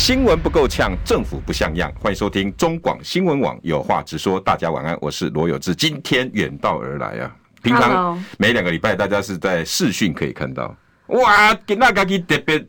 [0.00, 1.92] 新闻不够呛，政府不像样。
[2.00, 4.40] 欢迎收听中广新闻网有话直说。
[4.40, 5.74] 大家晚安，我是罗有志。
[5.74, 7.30] 今天远道而来啊！
[7.62, 10.74] 平常每两个礼拜大家是在视讯可以看到。
[11.08, 12.66] 哇，给那个给特别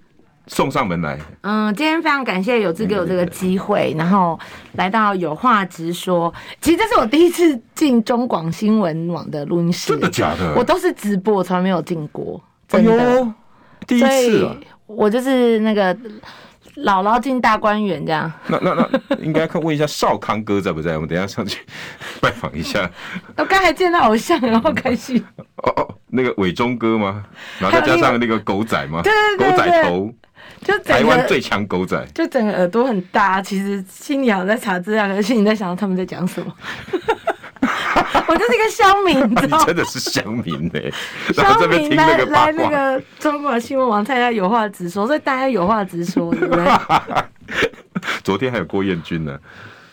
[0.47, 1.17] 送上门来。
[1.43, 4.37] 嗯，今天非常感谢有志给我这个机会，然后
[4.73, 6.31] 来到有话直说。
[6.59, 9.91] 其实这是我第一次进中广新闻网的录音室。
[9.93, 10.53] 真的假的？
[10.57, 12.43] 我都是直播，我从来没有进过。
[12.71, 13.33] 哎呦，
[13.87, 14.57] 第一次啊！
[14.85, 15.97] 我就是那个。
[16.83, 20.95] 姥姥进大观园这样，那那那应该看问一下少康哥在不在？
[20.95, 21.59] 我们等一下上去
[22.19, 22.89] 拜访一下。
[23.37, 25.23] 我刚才见到偶像，然后开心。
[25.57, 27.23] 哦哦，那个伟忠哥吗？
[27.59, 29.01] 然后再加上那个狗仔吗？
[29.03, 30.13] 对对对，狗仔头，
[30.63, 33.41] 就台湾最强狗仔，就整个耳朵很大。
[33.41, 36.51] 其实心里好像在查资料，可是心里在想他们在讲什么。
[38.27, 40.93] 我就是一个乡民，你知道 你真的是乡民呢、欸。
[41.33, 46.65] 乡民来来那个中国新闻网，大家有话直说，所以大家有话直说，对不对？
[48.23, 49.37] 昨天还有郭彦军呢。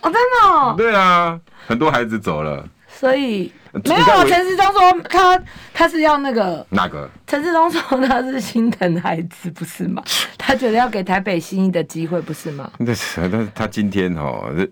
[0.01, 0.75] 哦，真的、哦。
[0.77, 2.65] 对啊，很多孩子走了。
[2.99, 3.53] 所以
[3.85, 5.41] 没有陈世忠说他
[5.73, 7.09] 他是要那个哪个？
[7.29, 10.03] 陈世忠说他是心疼孩子，不是吗？
[10.37, 12.69] 他觉得要给台北新一的机会，不是吗？
[12.79, 14.67] 那是，但是他今天哦，那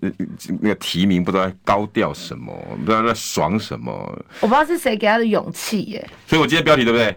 [0.61, 2.53] 那个提名不知道在高调什么，
[2.85, 3.93] 不知道在爽什么。
[4.41, 6.09] 我不知道是谁给他的勇气耶。
[6.27, 7.17] 所以我今天标题对不对？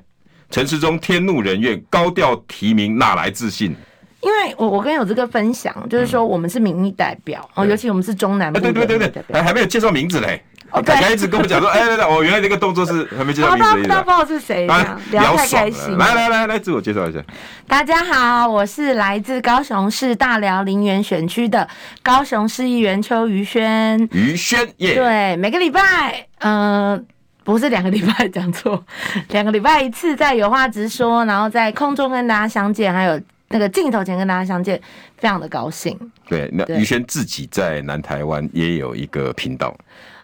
[0.51, 3.75] 陈世忠天怒人怨，高调提名哪来自信？
[4.21, 8.97] 因为我我跟有这个分享，就是说我们是民意代表哦，尤其我们是中南部的民意代表。
[8.97, 10.43] 对对对对，还没有介绍名字嘞。
[10.71, 14.67] 哦，凯凯一直跟我讲说，哎，对对，哦，原来那个动作是还没介绍名字，不知道是谁，
[15.11, 15.97] 聊太开心。
[15.97, 17.19] 来来来来，自我介绍一下。
[17.67, 21.67] 大家好，我是来自高雄市大寮林园选区的
[22.03, 23.97] 高雄市议员邱于轩。
[24.11, 27.01] 于轩耶，对，每个礼拜，嗯、呃，
[27.43, 28.83] 不是两个礼拜讲错，
[29.29, 34.79] 两个礼拜一次，在有话直说，然后在空中跟大家相见，还有那个镜头前跟大家相见，
[35.17, 35.97] 非常的高兴。
[36.27, 39.75] 对，那于轩自己在南台湾也有一个频道。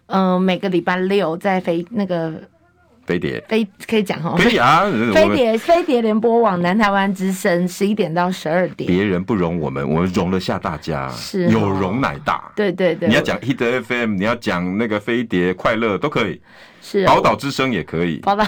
[0.07, 2.33] 嗯、呃，每个礼拜六在飞那个
[3.05, 3.43] 飞碟。
[3.47, 11.47] 飞可以讲哦，可以啊， 飞碟飞碟联播网南台湾之声十一点到十二点，别人不容我们，我们容得下大家，是。
[11.49, 16.41] 有容乃大，对对对，你要讲 Hit FM，你要讲那个飞碟快乐都可以。
[16.87, 18.45] 是宝岛之声也可以，宝岛，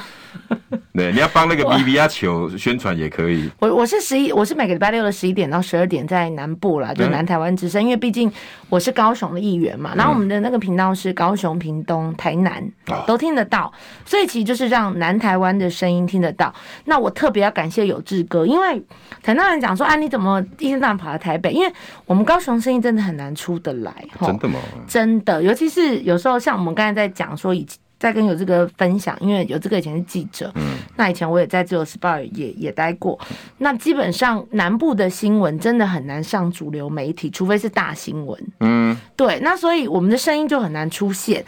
[0.93, 3.49] 对，你要帮那个 B B 阿球宣传也可以。
[3.57, 8.31] 我我是十一，我是每个礼拜六的十一点到十二点在南部啦，就南台湾之声，因为毕竟
[8.69, 9.95] 我是高雄的议员嘛。
[9.95, 12.63] 然后我们的那个频道是高雄、屏东、台南
[13.07, 13.73] 都听得到，
[14.05, 16.53] 所以其实就是让南台湾的声音听得到。
[16.85, 18.79] 那我特别要感谢有志哥，因为
[19.23, 21.51] 很多人讲说啊，你怎么一天到晚跑到台北？
[21.51, 21.73] 因为
[22.05, 24.59] 我们高雄声音真的很难出得来，真的吗？
[24.87, 27.79] 真的，尤其是有时候像我们刚才在讲说以前。
[27.99, 33.19] 在跟有这个分享，因为有这个以前是记者，嗯，那以前我也在自由时报也也待过，
[33.57, 41.43] 那基本上南部的新闻真的很难上主流媒体，除非是大新闻，嗯，对，那所以我们的声音就很难出现。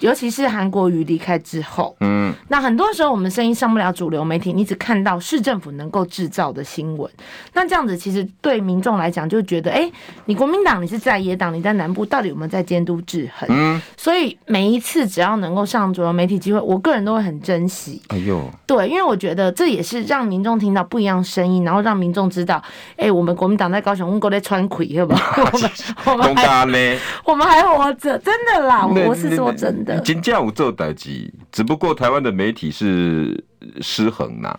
[0.00, 7.10] 尤其是韩国瑜离开之后，嗯，那很多时候我们声音上不了主流媒体，你只看到市政府能够制造的新闻，
[7.54, 9.92] 那这样子其实对民众来讲就觉得，哎、欸，
[10.26, 13.48] 你国民党你是在野党，你在南部到底有没有在监督制衡？
[13.50, 18.02] 嗯，所以每一次只要能够上主流媒体机会，我个人都会很珍惜。
[18.08, 22.62] 哎呦，对，因为我觉得这也是让民众听到不一样声音，然后让民众知道，
[22.96, 25.42] 哎、欸，我们国民党在高雄，我们在川葵，好不好？
[25.52, 25.70] 我们
[26.04, 29.85] 我们还我们还活着，真的啦，我是说真的。
[30.04, 33.44] 金价五做代志，只不过台湾的媒体是
[33.80, 34.56] 失衡呐，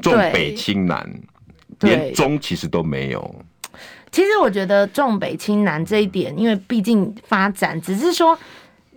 [0.00, 1.08] 重北轻南，
[1.80, 3.34] 连中其实都没有。
[4.10, 8.36] 其实我觉得重北轻南这一点，因为毕竟发展只是说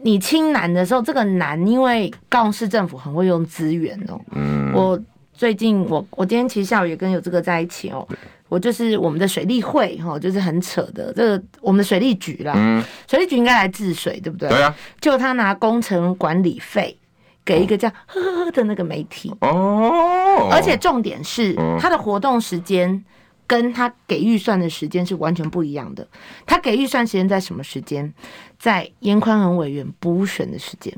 [0.02, 4.20] 你轻南的时候，这个南因为高雄市政府很会用资源哦。
[4.32, 5.00] 嗯，我
[5.34, 8.08] 最近我我今天其实下午也跟有这个在一起哦。
[8.54, 14.48] 我就是我们的水利会哈，就是很扯的这个我们的水利局啦，嗯，水利局应该来治水，对不对？
[14.48, 16.96] 对啊，就他拿工程管理费
[17.44, 19.34] 给一个叫呵呵呵的那个媒体。
[19.42, 23.04] 哦，而且重点是他的活动时间
[23.48, 26.08] 跟他给预算的时间是完全不一样的。
[26.46, 28.14] 他给预算时间在什么时间？
[28.60, 30.96] 在严宽恒委员补选的时间。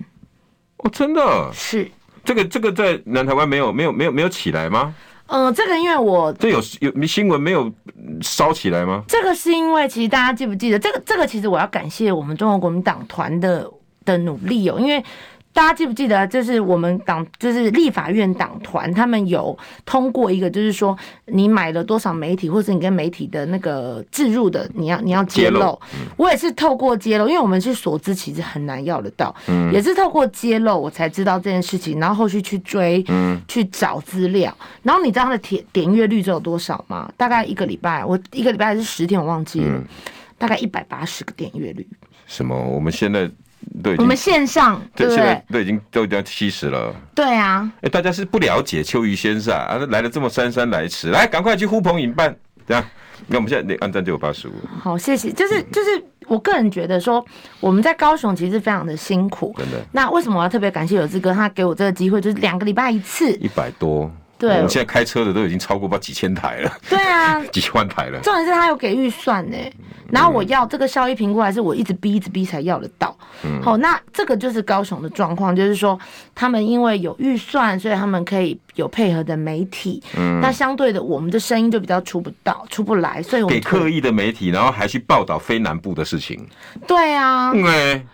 [0.80, 1.50] 哦，真的？
[1.54, 1.90] 是。
[2.26, 4.94] 这个这个在南台湾没有没有没有没有起来吗？
[5.28, 7.72] 嗯，这个因为我这有有新闻没有
[8.22, 9.04] 烧起来吗？
[9.08, 13.70] 这个是因为其实大家记不记得这个这个其实我要感谢我们中国国民党团的
[14.04, 15.04] 的努力哦，因为
[15.56, 20.96] 大家记不记得，就是我们党，就是立法院党团，他们有通过一个，就是说
[21.28, 25.80] 你买了多少媒体，或者你跟媒体的那个置入的，你要你要揭露。
[25.94, 29.34] 嗯、我也是透过揭露，因为我们是所知，其实很难要得到。
[29.48, 34.54] 嗯，也是透过揭露，我才知道这件事情，然后后续去追，嗯，去找资料。
[34.84, 37.10] 然后你知道他的点点阅率只有多少吗？
[37.16, 39.86] 大概一个礼拜，我一个礼拜还是十天，我忘记了，嗯、
[40.38, 41.88] 大概一百八十个点阅率。
[42.28, 42.62] 什么？
[42.62, 43.32] 我们现在。
[43.84, 45.18] 对，我们线上对不对？
[45.18, 46.94] 现在都已经都已经七十了。
[47.14, 52.36] 对啊，哎，大家是不了解秋雨先生啊，来了这么姗姗来迟，来赶快去呼朋引伴，
[52.68, 52.84] 这样。
[53.28, 54.52] 那我们现在那按赞就有八十五。
[54.80, 55.32] 好，谢谢。
[55.32, 57.26] 就是就是，我个人觉得说，
[57.60, 59.56] 我们在高雄其实非常的辛苦。
[59.58, 59.78] 真的。
[59.94, 64.12] 那为什么我要特别感谢有志哥，他给我这个机会，就是两个礼拜一次，一百多。
[64.38, 66.72] 对，我们现在开车的都已经超过不几千台了。
[66.90, 68.20] 对啊， 几万台了。
[68.22, 69.58] 重点是他有给预算呢，
[70.12, 73.18] 然后我要这个效益评估，还是我一直逼一直逼才要得到。
[73.44, 75.98] 嗯，好，那这个就是高雄的状况，就是说
[76.34, 80.04] 他们因为有预算，所以他们可以有配合的媒体。
[80.18, 86.46] 嗯，那相对的，我们的声音就比较出不到、出不来，所以我们给刻意的媒体，然后还去报道非南部的事情。
[86.86, 87.54] 对啊。
[87.54, 88.06] 对。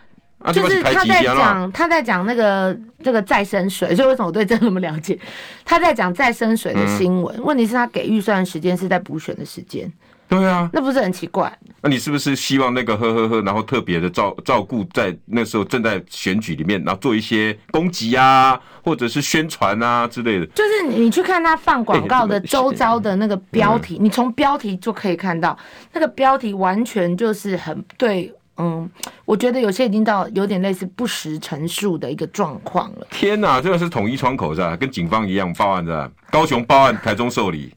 [0.54, 5.18] 就是他在讲，他在讲那个这个再生水，所以为什么我对这那么了解？
[5.66, 9.92] 他在讲再生水的新闻，问题是他给预算时间是在补选的时间。
[10.28, 11.52] 对啊，那不是很奇怪？
[11.82, 20.46] 那你是不是希望那个呵呵呵，然后特别的照照顾在那时候正在选举里面，然后做一些攻击啊，或者是宣传啊之类的？
[20.48, 25.58] 就是你去看他放广告的周遭的那个标题，你从标题就可以看到，
[25.92, 28.34] 那个标题完全就是很对。
[28.62, 28.88] 嗯，
[29.26, 33.08] 我觉得有些已经到有点类似不实陈述的一个状况了。
[33.10, 34.78] 天哪，这个是统一窗口是吧？
[34.78, 36.12] 跟警方一样报案的？
[36.30, 37.74] 高雄报案，台中受理。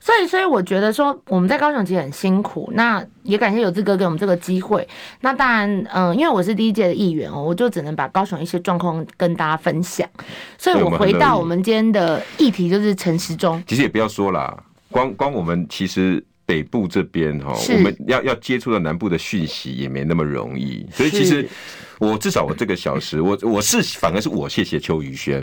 [0.00, 2.70] 所以，所以我觉得说我们在高雄其实很辛苦。
[2.74, 4.86] 那也感谢有志哥给我们这个机会。
[5.22, 10.06] 那当然，嗯，因为我是第一届的议员哦，我就只能把高雄一些状况跟大家分享。
[10.58, 13.62] 所以我回到我们今天的议题，就是陈时中。
[13.66, 14.56] 其实也不要说啦，
[14.90, 16.22] 光光我们其实。
[16.48, 21.46] 北部这边哈，我们要要接触到南部的讯息也没那么容易，所以其实
[21.98, 25.42] 我至少我这个小时，我我是反而是我谢谢邱宇轩，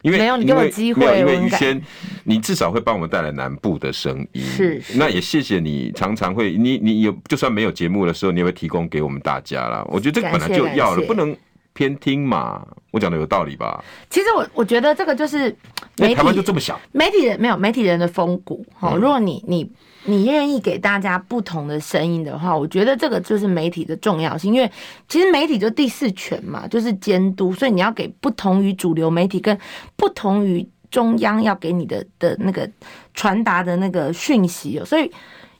[0.00, 1.78] 因为没有你给我机会，因为宇轩
[2.24, 9.84] 你至少会帮我们带来南部的声音，是，那也谢谢你常常会你你有就算没有节目的时候，你也会提供给我们大家啦。
[9.90, 11.36] 我觉得这个本来就要了，不能
[11.74, 12.66] 偏听嘛。
[12.92, 13.84] 我讲的有道理吧？
[14.08, 15.54] 其实我我觉得这个就是
[15.98, 18.94] 媒体，台湾就这么小，媒体人没有媒体人的风骨哈。
[18.94, 19.70] 如果你你。
[20.04, 24.70] 你愿意给大家不同的声音的话，我觉得这个就是媒体的重要性，因为
[25.08, 29.58] 其实媒体就第四权嘛，就是监督，所以你要给不同于主流媒体跟
[29.96, 32.68] 不同于中央要给你的的那个
[33.14, 35.10] 传达的那个讯息哦，所以。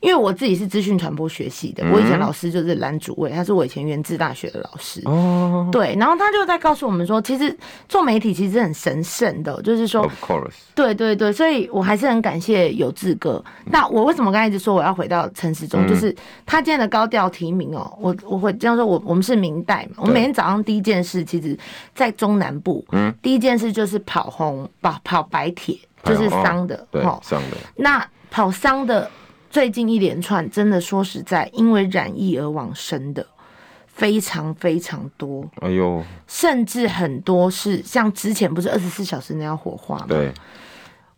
[0.00, 5.02] 因为我自己是资讯传播学系的，我以前老师就是蓝主委，他是我以前原自大学的老师。
[5.04, 7.54] 哦，对，然后他就在告诉我们说，其实
[7.88, 13.44] 做媒体其实很神圣的，就是说，Of course，对对对，所以我还是很感谢有志哥。
[13.66, 15.86] 那我为什么刚才一直说我要回到城市中？
[15.86, 16.14] 就是
[16.46, 21.58] 他今天的高调提名哦，我我会这样说，我我们是明代嘛，我每天早上第一件事，其实，
[21.94, 27.56] 在中南部，嗯，第一件事就是跑红跑跑白铁，就是桑的，对，桑的。
[27.76, 29.10] 那跑桑的。
[29.50, 33.26] 最近一连串，真的说实在，因为染疫而往生的
[33.88, 35.44] 非常非常多。
[35.56, 40.06] 哎呦，甚至很多是像之前不是二十四小时那样火化吗？
[40.08, 40.32] 对，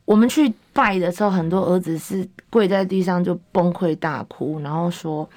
[0.07, 5.29] 我们去拜的时候，很多儿子是跪在地上就崩溃大哭，然后说：“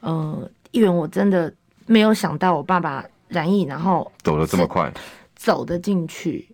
[0.00, 1.52] 呃，议员，我真的
[1.86, 4.92] 没有想到我爸爸染疫，然后走得这么快，
[5.36, 6.48] 走得进去，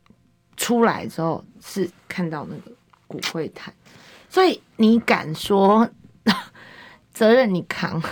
[0.58, 2.76] 出来之后是看到那个
[3.06, 3.72] 骨灰坛。”
[4.28, 5.88] 所以你敢说
[7.12, 8.02] 责任你扛？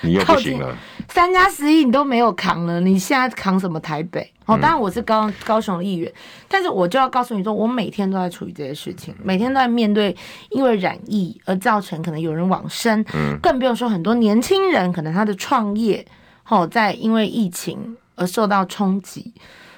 [0.00, 0.76] 你又不行了。
[1.08, 4.20] 三加十一你都没有扛了，你现在扛什么台北？
[4.46, 6.12] 哦，当然我是高高雄的议员，
[6.46, 10.16] 但是我就要告诉你说，我每天都在处理这些事情，每天都在面对
[10.50, 16.06] 因为染疫而造成可能有人往生，嗯，更不用说很多年轻人可能他的创业，
[16.48, 19.34] 哦，在因为疫情而受到冲击，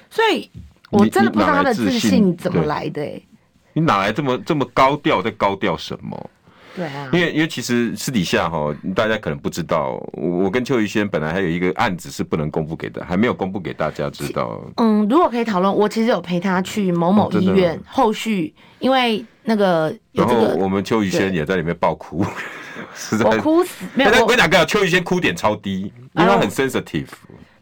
[0.09, 0.47] 所以
[0.91, 3.25] 我真的不知道他的自信怎么来的，欸。
[3.73, 5.21] 你哪来这么这么高调？
[5.21, 6.29] 在高调什么？
[6.73, 14.61] 对啊，因为因为其实私底下哈，大家可能不知道，我跟邱宇轩本来还有一个案子是不能公布给的，还没有公布给大家知道。
[14.77, 22.25] 嗯，如果可以讨论，我其实有陪他去某某医院，哦、后续因为那个然后我们邱宇轩也在里面爆哭，
[23.25, 23.83] 我哭死。
[23.93, 27.07] 没有，我跟你讲，邱宇轩哭点超低，因为他很 sensitive。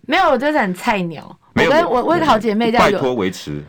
[0.02, 1.36] 没有，我就是很菜鸟。
[1.56, 3.64] 我跟我我一个好姐妹叫拜托维持。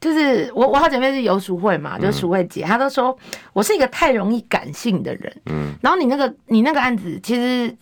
[0.00, 3.16] 就是我，我好姐妹是游淑慧嘛，就是淑慧姐，她都说
[3.52, 5.36] 我是一个太容易感性的人。
[5.46, 7.74] 嗯，然后你那个你那个案子，其实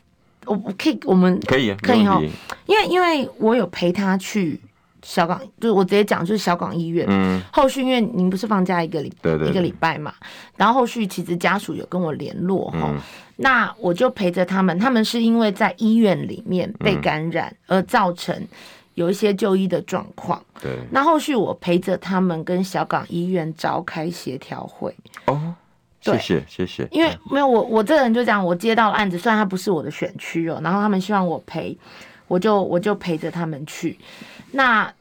[0.47, 2.21] 我我可以，我们可以可以哈，
[2.67, 4.59] 因为因为我有陪她去
[5.03, 7.07] 小港，就是我直接讲，就是小港医院。
[7.09, 10.15] 嗯，后续因为您不是放假一个礼，对对，一个礼拜嘛，
[10.57, 12.99] 然后后续其实家属有跟我联络哈，嗯、
[13.37, 18.35] 那我就陪着他们，他们是因为在医院里面被感染而造成
[18.97, 20.45] 有一些就医的状况。
[20.61, 24.95] 对，那后续我陪着他们跟小港医院召开协调会。
[25.25, 25.55] 哦。
[25.99, 31.77] 谢谢谢谢，因为没有我我这个人就这样，我接到案子，虽然他不是我的选区哦，然后他们希望我陪，
[32.29, 33.99] 我就我就陪着他们去。
[34.53, 34.93] 那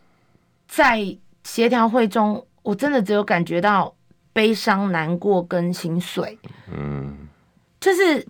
[0.67, 3.93] 在协调会中，我真的只有感觉到
[4.33, 6.39] 悲伤、难过跟心碎。
[6.75, 7.15] 嗯，
[7.79, 8.27] 就是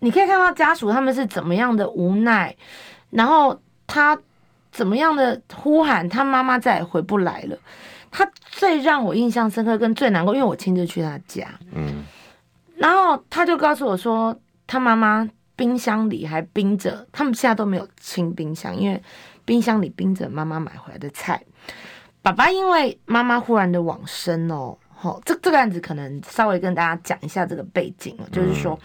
[0.00, 2.54] 你可以看到家属他们是怎么样的无奈，
[3.08, 4.20] 然后他
[4.80, 7.58] 怎么样的呼喊，他妈妈再也回不来了。
[8.10, 12.02] 他最让我印象深刻跟最难过，因为我亲自去他家，嗯，
[12.76, 14.34] 然后他就告诉我说，
[14.66, 19.02] 他妈妈冰箱里还冰着，他们现在都没有清冰箱，因为
[19.44, 21.38] 冰箱里冰着妈妈买回来的菜。
[22.22, 28.78] 爸爸因为妈妈忽然的往生哦，吼，这这个案子可能稍微跟大家讲一下这个背景哦，就是说。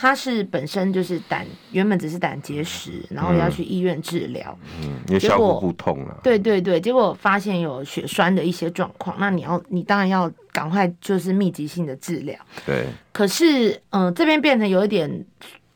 [0.00, 6.18] 他是本身就是胆，原本只是胆结石，然后要去医院治疗，嗯，因为小腹不痛了。
[6.22, 12.34] 对对对，结果发现有血栓的一些状况，那你要，你当然要赶快就是密集性的治疗。
[12.64, 12.86] 对。
[13.12, 15.22] 可是，嗯、呃，这边变成有一点，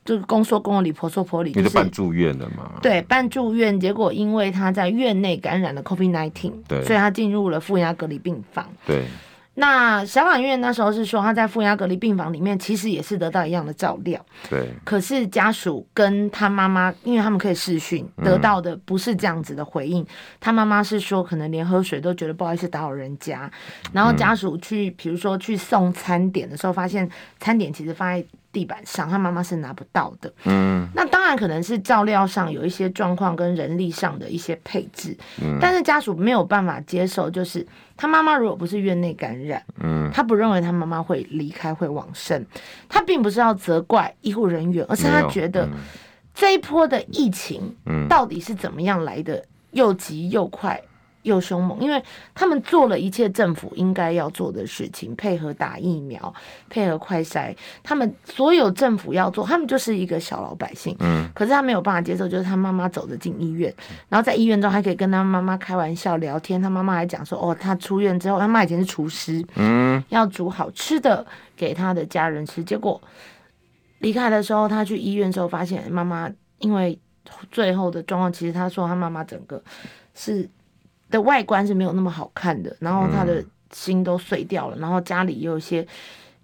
[0.06, 2.72] 就是公说公有理，婆说婆理，就是办住院了嘛。
[2.80, 8.66] 对，办住院，结果因为他在院内感染了 COVID-19，对，所以他进入了负压隔离病房。
[8.86, 9.04] 对。
[9.56, 14.20] 那小港医院那时候是说他在负压隔离病房里面，其实也是得到一样的照料。
[14.50, 14.68] 对。
[14.84, 20.02] 可是家属跟他妈妈，因为他们可以视讯，得到的不是这样子的回应。
[20.02, 20.06] 嗯、
[20.40, 23.50] 他妈妈是说，可能连喝水都觉得不好意思打扰人家。
[23.92, 27.08] 然后家属去，比如说去送餐点的时候，发现
[27.38, 30.32] 餐点其实放在地板上，他妈妈是拿不到的。
[30.44, 30.88] 嗯。
[30.94, 35.14] 那当然可能是照料上有一些状况，跟人力上的一些配置。
[35.42, 35.58] 嗯。
[35.60, 37.66] 但是家属没有办法接受，就是。
[37.96, 42.44] 他妈妈如果不是院内感染，嗯，他不认为他妈妈会离开会往生，
[42.88, 45.68] 他并不是要责怪医护人员，而是他觉得
[46.34, 50.82] 这一波的疫情，嗯，到底是怎么样来的，又急又快。
[51.24, 52.00] 又凶猛，因为
[52.34, 56.32] 他们做了一切政府应该要做的事情，配合打疫苗，
[56.68, 60.94] 配合快筛，他们所有政府要做，他们就是一个小老百姓。
[61.00, 63.74] 嗯，可是他没有办法接受，就是他妈妈走着进医院，
[64.08, 71.26] 然后在医院中还可以跟他妈妈开玩笑聊天，他妈妈还讲说，哦，他出院之后，他妈以前是厨师，嗯，要煮好吃的
[71.56, 73.00] 给他的家人吃，结果
[74.00, 76.98] 离开的时候，他去医院之后发现妈妈因为
[77.50, 79.62] 最后的状况，其实他说他妈妈整个
[80.14, 80.46] 是。
[81.10, 85.86] 的外观是没有那么好看的，然后他的心都碎掉了，嗯、然后家里也有一些，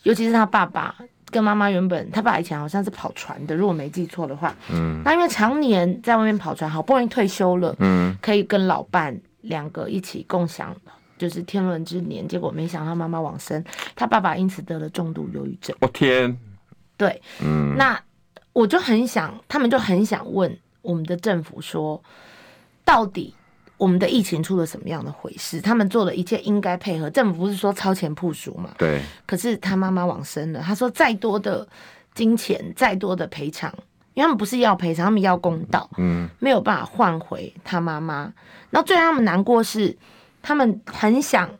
[0.04, 0.94] 尤其是他爸爸
[1.30, 10.74] 跟妈妈原本，他爸以前好像是跑船的，如果没记错的话，嗯，那因为常年在外面跑船，好不容易退休了，嗯，可以跟老伴两个一起共享
[11.18, 13.62] 就是天伦之年，结果没想到妈妈往生，
[13.94, 15.76] 他爸爸因此得了重度忧郁症。
[15.80, 16.36] 我、哦、天，
[16.96, 18.00] 对，嗯，那
[18.52, 22.02] 我就很想，他们就很想问我们的政府说，
[22.84, 23.34] 到底。
[23.80, 25.58] 我们的疫情出了什么样的回事？
[25.58, 28.70] 他们做的一切应该配合政府，不是说超前部署嘛？
[28.76, 29.00] 对。
[29.24, 31.66] 可是他妈妈往生了，他说再多的
[32.14, 33.72] 金钱，再多的赔偿，
[34.12, 38.32] 因为他们不是要赔偿，他们要公道，嗯，没有办法换回他妈妈。
[38.68, 39.96] 然后最让他们难过是，
[40.42, 41.50] 他们很想。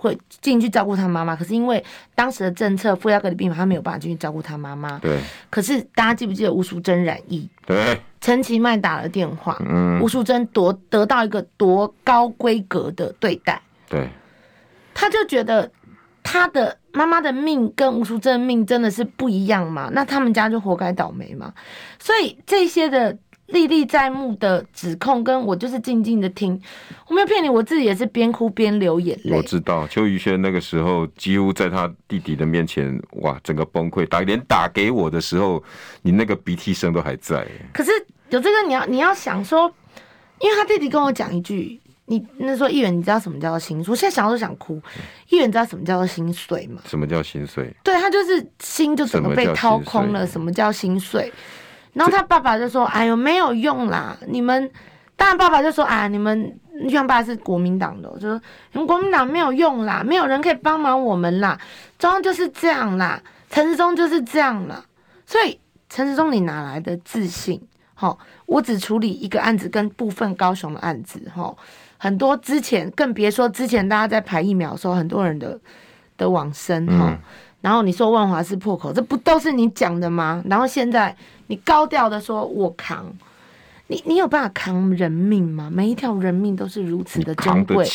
[0.00, 4.96] 会进去照顾他妈妈，可是因为当时的政策，负压隔离病房，他没有办法进去照顾他妈妈。
[5.00, 5.18] 对。
[5.50, 7.48] 可是大家记不记得吴淑珍染疫？
[7.66, 8.00] 对。
[8.20, 13.60] 陈其迈打了电话，嗯，吴淑珍夺得到一个多高规格的对待。
[13.88, 14.08] 对。
[14.94, 15.68] 他就觉得
[16.22, 19.90] 他的妈妈的命跟吴淑珍的命真的是不一样嘛？
[19.92, 21.52] 那他们家就活该倒霉嘛？
[21.98, 23.18] 所以这些的。
[23.48, 26.60] 历历在目的指控，跟我就是静静的听，
[27.06, 29.36] 我没有骗你，我自己也是边哭边流眼泪。
[29.36, 35.62] 我知道邱宇轩那个时候几乎在他弟弟的面前，哇，整个崩溃，打连打给我的时候，
[36.02, 37.46] 你那个鼻涕声都还在。
[37.72, 37.90] 可是
[38.28, 39.72] 有这个，你要你要想说，
[40.40, 43.90] 因为他弟弟跟我讲一句，你那时候议员，你知道什么叫做心碎？
[43.90, 44.78] 我现在想都想哭。
[45.30, 46.82] 议员知道什么叫做心碎吗？
[46.84, 47.74] 什么叫心碎？
[47.82, 50.26] 对，他就是心就整个被掏空了。
[50.26, 51.32] 什么叫心碎？
[51.94, 54.16] 然后他爸爸就说：“哎呦，没有用啦！
[54.26, 54.70] 你们
[55.16, 58.40] 当然爸爸就说：‘啊，你们玉阳爸是国民党的，就说
[58.72, 61.58] 你们国民党没有用啦，没有人可以帮忙我们啦。’
[61.98, 64.84] 中央就是这样啦，陈时中就是这样啦。
[65.26, 67.60] 所以陈时中，你哪来的自信？
[67.98, 68.16] 哦，
[68.46, 71.56] 我只处理一个案子跟部分高雄的案子，齁，
[71.96, 75.58] 很多之前更别说之前大家在排疫苗的时候，很多人的
[76.16, 77.08] 的往生，哈。
[77.10, 77.18] 嗯
[77.60, 80.42] 然后你说万华是破口，这不都是你讲的吗？
[80.48, 81.14] 然后现在
[81.48, 83.04] 你高调的说我扛，
[83.88, 85.68] 你你有办法扛人命吗？
[85.72, 87.86] 每一条人命都是如此的珍贵？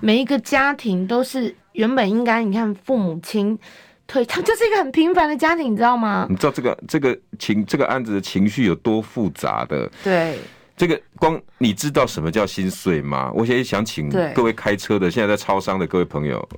[0.00, 3.58] 每一个家庭都是原本应该，你看父母亲
[4.06, 6.26] 退，他就是一个很平凡的家庭，你知道吗？
[6.28, 9.90] 你知道这个这个情这个案子的情绪有多复杂的？
[10.04, 10.38] 对。
[10.76, 13.30] 这个光你知道什么叫心碎吗？
[13.34, 16.48] 我现在想请各位开车的，现在在超商的各位朋友，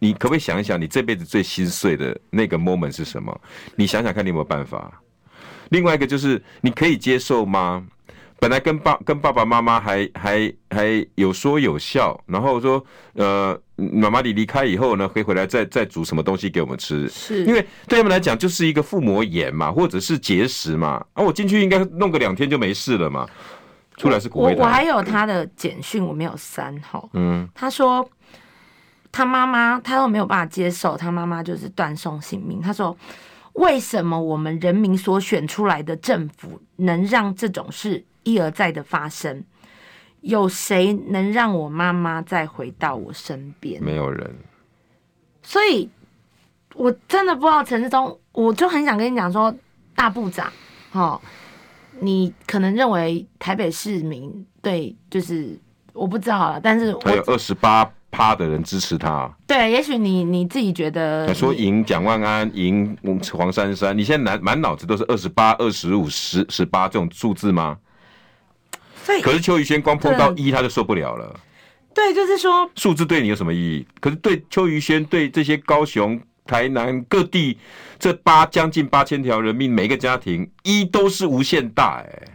[0.00, 3.40] 你可不可以想一想，你这辈子最心碎的那个 moment 是什么？
[3.76, 5.00] 你想想看，你有没有办法？
[5.68, 7.86] 另外一个就是，你可以接受吗？
[8.40, 23.28] 本来跟爸跟爸爸妈妈还还还有说有笑，然后说呃，妈妈你离开以后呢，可以回来再再煮什么东西给我们吃，是因为对他们来讲就是一个腹膜炎嘛，或者是结石嘛，啊，我进去应该弄个两天就没事了嘛。
[23.98, 24.60] 出来是骨灰坛。
[24.60, 27.06] 我我还有他的简讯，我没有删哈。
[27.12, 28.08] 嗯，他说
[29.12, 32.60] 他妈妈，他都没有办法接受，他妈妈就是断送性命。
[32.60, 32.96] 他说，
[33.54, 39.44] 为什么我们人民所选出来的政府能让这种事一而再的发生？
[40.20, 43.82] 有谁能让我妈妈再回到我身边？
[43.82, 44.34] 没有人。
[45.42, 45.88] 所以，
[46.74, 49.54] 我真的不知道陈志忠，我就很想跟你讲说，
[49.94, 50.52] 大部长，
[50.92, 51.20] 哦。
[52.02, 55.58] 你可能认为台北市民对，就是
[55.92, 59.30] 我不知道了，但是我有二十八趴的人支持他。
[59.46, 62.96] 对，也许你你自己觉得，说赢蒋万安，赢
[63.32, 67.78] 黄珊珊，你现在满满脑子都是二十八、二十五、十、十八这种数字吗？
[69.04, 71.38] 所以，可是邱宇轩光碰到一他就受不了了。
[71.94, 73.86] 对，就是说数字对你有什么意义？
[74.00, 76.20] 可是对邱宇轩，对这些高雄。
[76.46, 77.56] 台南各地
[77.96, 82.28] 这八将近八千条人命，每一个家庭一都是无限大哎、欸。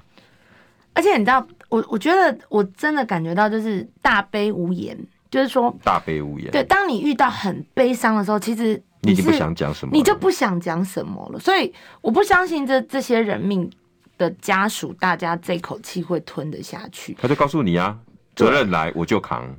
[0.94, 4.98] 而且你知道，我我觉得我真的感觉到就是大悲无言，
[5.36, 6.50] 就是说大悲无言。
[6.50, 11.38] 对，当你遇到很悲伤的时候，其实你，你已经不想讲什么，你就不想讲什么了。
[11.38, 13.70] 所以我不相信这这些人命
[14.18, 17.14] 的家属，大家这口气会吞得下去。
[17.20, 18.00] 他就告诉你啊，
[18.34, 19.54] 责任来我就扛。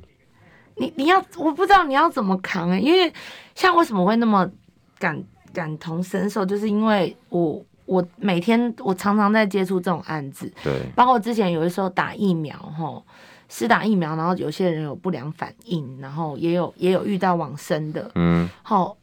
[0.77, 3.13] 你你要我不知道你要怎么扛哎、欸，因为
[3.53, 4.49] 像为什么会那么
[4.97, 13.05] 感感同身受，就是因为我我每天我常常在接触这种案子，对，包括之前有的时候打疫苗吼，
[13.49, 18.95] 施打疫苗，然后有些人有不良反应，然后也有也有遇到往生的，嗯，好，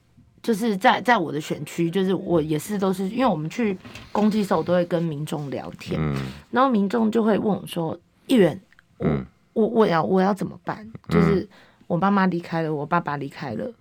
[0.43, 3.77] 就是在在我的选区，就是我也是都是因为我们去
[4.13, 6.15] 攻击的时候，都会跟民众聊天，嗯，
[6.51, 8.61] 然后民众就会问我说，议员，
[9.01, 9.25] 嗯。
[9.55, 10.85] 我我要我要怎么办？
[11.09, 11.49] 就是
[11.87, 13.73] 我妈妈离开了，我爸爸离开了，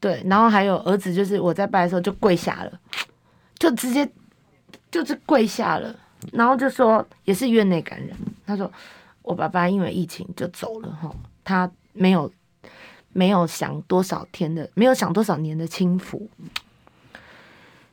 [0.00, 2.80] 对，然后还有儿子，就是我在拜的时候就跪下了，
[3.56, 4.10] 就直接
[4.90, 5.94] 就是跪下了，
[6.32, 8.18] 然后就说也是院内感染。
[8.44, 8.68] 他说
[9.26, 11.12] 我爸爸因为疫情就走了哈，
[11.42, 12.32] 他没有
[13.12, 16.28] 没有享多少天的，没有享多少年的清福。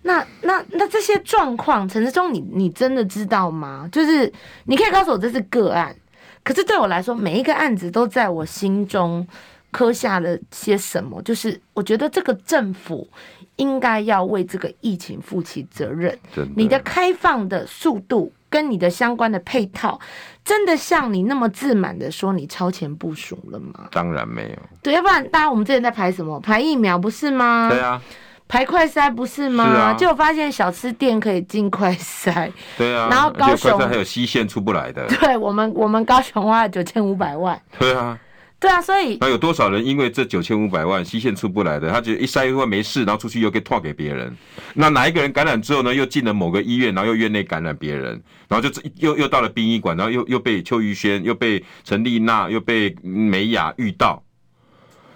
[0.04, 3.90] 那那那这些状况，陈志忠，你你真的知道吗？
[3.92, 4.32] 就是
[4.66, 5.96] 你可以告诉我这是个案。
[6.44, 9.26] 可是对我来说，每一个案子都在我心中
[9.72, 11.20] 刻下了些什么。
[11.24, 13.10] 就是我觉得这个政府
[13.56, 16.16] 应该要为这个疫情负起责任。
[16.56, 20.00] 你的开放的速度跟你的相关的配套，
[20.46, 23.88] 真的像你那么自满的说你超前部署了吗？
[23.90, 24.58] 当然没有。
[24.84, 26.40] 对，要不然大家我们之前在排什么？
[26.40, 27.70] 排疫苗不是吗？
[27.72, 28.00] 对啊。
[28.48, 29.66] 排快筛不是吗？
[29.66, 32.52] 是啊，结果发现小吃店可以进快筛。
[32.78, 35.08] 对啊，然后高雄还有西线出不来的。
[35.08, 37.60] 对我们，我们高雄花了九千五百万。
[37.80, 38.20] 对啊，
[38.64, 44.34] 对啊，所以那有多少人因为这九千五百万西线出不来的，他觉得一筛一万没事，然后出去又给拓给别人。
[44.74, 45.94] 那哪一个人感染之后呢？
[45.94, 54.24] 又进了某个医院，然后又院内感染别人，然后就又又到了殡仪馆，然后又又被邱于轩，又被陈丽娜，又被美雅遇到。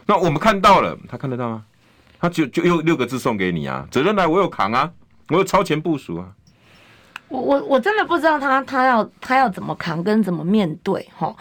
[0.05, 1.63] 那我们看到了，他看得到吗？
[2.19, 4.91] 他就就又六个字送给你啊，责任来我有扛啊，
[5.29, 6.27] 我有超前部署啊。
[7.29, 11.33] 我我我真的不知道他他要他要怎么扛跟怎么面对哈。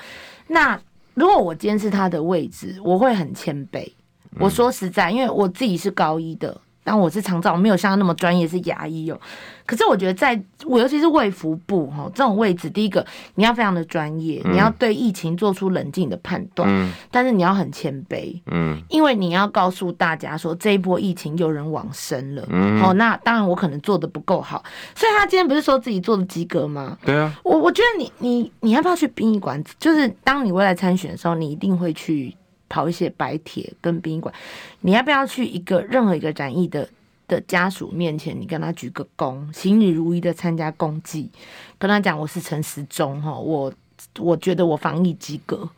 [0.47, 0.81] 那
[1.17, 3.91] 如果我今天是他的位置，我会很谦卑。
[4.39, 6.61] 我说实在，因为我自己是高一的。
[6.85, 9.19] 但我是长照，我没有像他那么专业，是牙医哦。
[9.67, 26.97] 可是我觉得，在我尤其是卫福部哈这种位置，第一个你要非常的专业，嗯、你要对疫情做出冷静的判断，嗯、但是你要很谦卑，嗯，因为你要告诉大家说这一波疫情有人往生了，嗯，好，那当然我可能做的不够好，所以他今天不是说自己做的及格吗？
[27.05, 29.63] 对啊，我我觉得你你你要不要去殡仪馆？
[29.79, 32.35] 就是当你未来参选的时候，你一定会去。
[32.69, 34.35] 跑一些白铁跟殡仪馆，
[34.81, 36.87] 你要不要去一个任何一个展艺的
[37.29, 41.31] 的家属面前，你跟他鞠个躬，行礼如仪的参加公祭，
[41.79, 43.73] 跟他讲我是陈时中哈，我
[44.19, 45.69] 我觉得我防疫及格。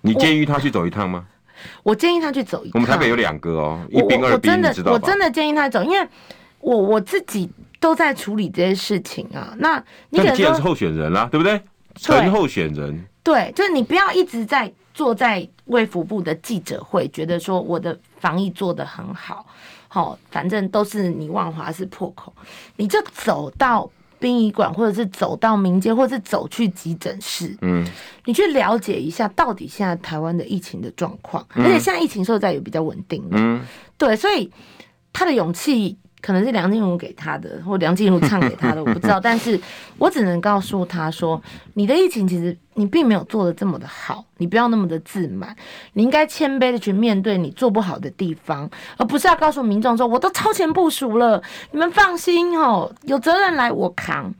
[0.00, 1.26] 你建议他去走一趟吗？
[1.82, 2.72] 我，我建议他去走一趟。
[2.74, 4.92] 我们台北有两个哦，一兵二兵，你知道吧？
[4.92, 6.08] 我真的建议他走，因为
[6.60, 9.54] 我我自己都在处理这些事情啊。
[9.58, 11.60] 那你可能既然是候选人啦，对不对？
[11.96, 13.04] 陈候选人。
[13.22, 19.44] 对，就是你不要一直在坐在卫福部的记者会，觉得说我的防疫做得很好，
[19.92, 22.32] 好，反正都是你万华是破口，
[22.76, 27.84] 你就走到殡仪馆，或者是走到民间，或者是走去急诊室，嗯，
[28.24, 33.60] 你去了解一下到底现在台湾的疫情的状况，而且现在疫情受在也比较稳定，嗯，
[33.98, 34.50] 对，所以
[35.12, 35.98] 他的勇气。
[36.20, 39.18] 可能是梁静茹给他的，或梁静茹唱给他的，我不知道。
[39.22, 39.58] 但是
[39.98, 41.40] 我只能告诉他说，
[41.74, 45.54] 你的疫情其实你并没有做的这么的好，你不要那么的自满，
[45.94, 54.32] 你应该谦卑的去面对你做不好的地方，而不是要告诉民众说，我都超前部署了，你们放心哦，有责任来我扛，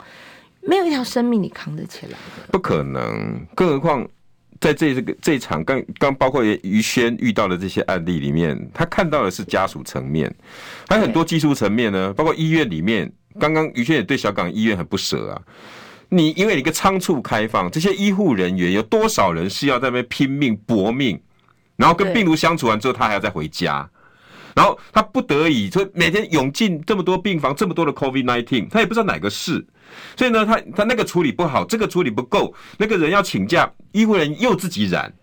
[0.61, 4.07] 没有一条生命你扛得起来的，不可能，更何况。
[4.61, 10.33] 在这这个这一场刚刚包括于轩遇到的这些案例里面，他看到的是家属层面，
[10.87, 12.13] 还有很多技术层面呢。
[12.13, 15.41] 包括医院里面，刚刚于轩也对小港医院很不舍啊。
[16.09, 21.19] 你因为一个仓促开放，这些医护人员有多少人是要在那边拼命搏命，
[21.75, 23.89] 然后跟病毒相处完之后，他还要再回家，
[24.55, 29.65] 然后他不得已所以每天涌进这么多病房，这么多的 COVID-19，他也不知道哪个是。
[30.15, 35.13] 所以呢，他他那个处理不好，这个处理不够，那个人要请假，医护人又自己染，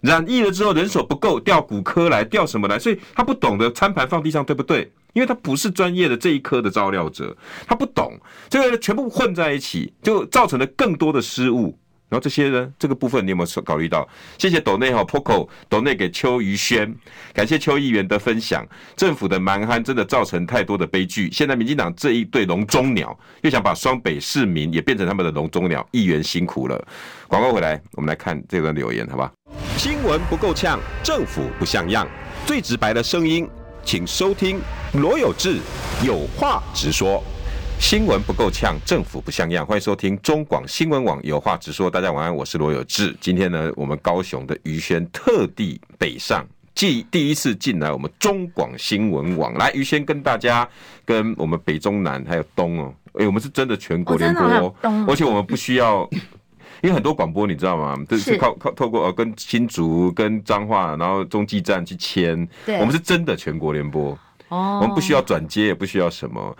[0.00, 2.78] 染疫了之后人手不够，调骨科来，调什么来？
[2.78, 4.90] 所以他不懂得餐盘放地上，对不对？
[5.12, 7.36] 因为他不是专业的这一科的照料者，
[7.68, 8.18] 他不懂，
[8.48, 11.78] 这个全部混在一起，就造成了更多的失误。
[12.14, 14.08] 然后这些呢，这个部分你有没有考虑到？
[14.38, 16.94] 谢谢斗内哈 Poco 斗内给邱于轩，
[17.32, 18.64] 感谢邱议员的分享。
[18.94, 21.28] 政府的蛮横真的造成太多的悲剧。
[21.32, 26.80] 现在民进党这一对笼中鸟又想把双北市民也变成他们的笼中鸟，议员辛苦了。
[27.26, 29.32] 广告回来，我们来看这段留言，好吧？
[29.76, 32.06] 新闻不够呛，政府不像样，
[32.46, 33.48] 最直白的声音，
[33.82, 34.60] 请收听
[34.92, 35.58] 罗有志
[36.06, 37.20] 有话直说。
[37.84, 39.64] 新闻不够呛，政府不像样。
[39.64, 41.90] 欢迎收听中广新闻网，有话直说。
[41.90, 43.14] 大家晚安，我是罗有志。
[43.20, 49.52] 今天呢，我们高雄的于轩特地北上，继第一次进来我们中广新闻网。
[49.58, 50.66] 来，于轩跟大家，
[51.04, 54.74] 跟我们北中南还有东哦，哎，我们是真的全国联播哦，
[55.06, 56.08] 而且我们不需要，
[56.80, 58.02] 因为很多广播你知道吗？
[58.08, 62.48] 都是靠靠透过呃跟新竹、跟彰化，然后中继站去签。
[62.64, 64.18] 对，我们是真的全国联播
[64.48, 66.56] 哦，我们不需要转接，也不需要什么。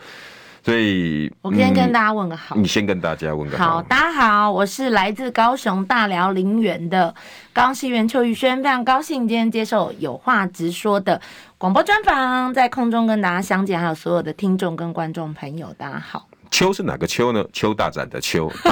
[0.65, 2.57] 所以，我先跟大家问个好。
[2.57, 3.73] 你先跟大家问个好。
[3.73, 7.15] 好，大家好，我是来自高雄大寮林园的
[7.53, 11.21] 高雄市议员邱宇轩，非常高兴今天接受有话直说的
[11.59, 16.27] 广播专访，在空中跟大家相见，还有所有的听众跟观众朋友，大家好。
[16.55, 17.45] 邱是哪个秋呢？
[17.53, 18.49] 邱大展的秋。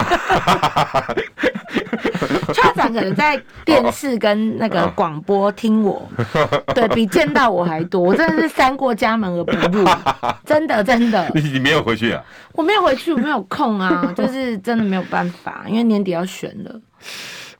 [2.54, 6.08] 邱大展可能在电视跟那个广播听我，
[6.76, 8.00] 对比见到我还多。
[8.00, 9.84] 我真的是三过家门而不入，
[10.46, 11.28] 真的真的。
[11.34, 12.22] 你你没有回去啊？
[12.52, 16.80] 我没有回去，我没有空啊，就是真的没有办法，因为年底要选了。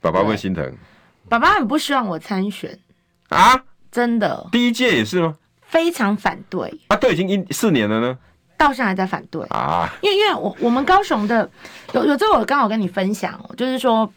[0.01, 0.73] 爸爸会心疼。
[1.29, 2.79] 爸爸很不希望我参选
[3.31, 3.61] 啊？
[3.91, 4.47] 真的？
[4.53, 5.35] 第一届也是吗？
[5.63, 6.97] 非常反对啊！
[6.97, 8.17] 都已经一四年了呢。
[8.63, 9.93] 到现在还在反对啊！
[10.01, 11.49] 因为因为我我们高雄的
[11.93, 14.11] 有有这我刚好跟你分享，就是说，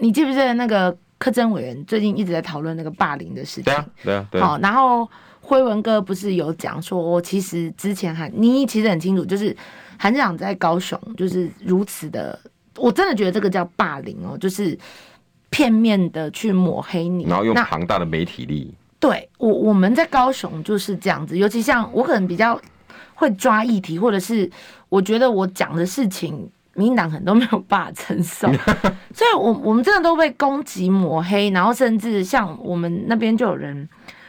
[0.00, 3.64] 你记不记得那个柯贞委员最近一直在讨论那个霸凌的事情？
[3.64, 4.46] 对啊，对啊，对啊。
[4.46, 5.08] 好，然后
[5.40, 9.56] 辉文哥不是有讲说，其实之前还你其实很清楚，就是
[9.98, 12.38] 韩市长在高雄就是如此的，
[12.76, 14.76] 我真的觉得这个叫霸凌哦，就是
[15.50, 18.74] 片面的去抹黑你，然后用庞大的媒体力。
[19.00, 22.60] 对我我们在高雄就是这样子，尤其像我可能比较。
[23.18, 24.48] 会抓议题，或者是
[24.88, 28.46] 我觉得我讲的事情，民进党很多没有办法承受，
[29.12, 33.88] 所以我我们真的都被攻击抹黑，然后甚至像我们那边就有人，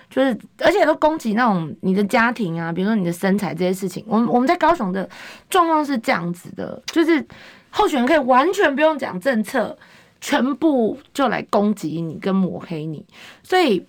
[0.10, 4.04] 就是而且都攻击那种你的家庭啊，比如说你的身材这些事情。
[4.08, 5.08] 我们我们在高雄的
[5.52, 7.24] 状况是这样子的，就是
[7.70, 9.78] 候选人可以完全不用讲政策，
[10.20, 13.06] 全部就来攻击你跟抹黑你，
[13.44, 13.86] 所以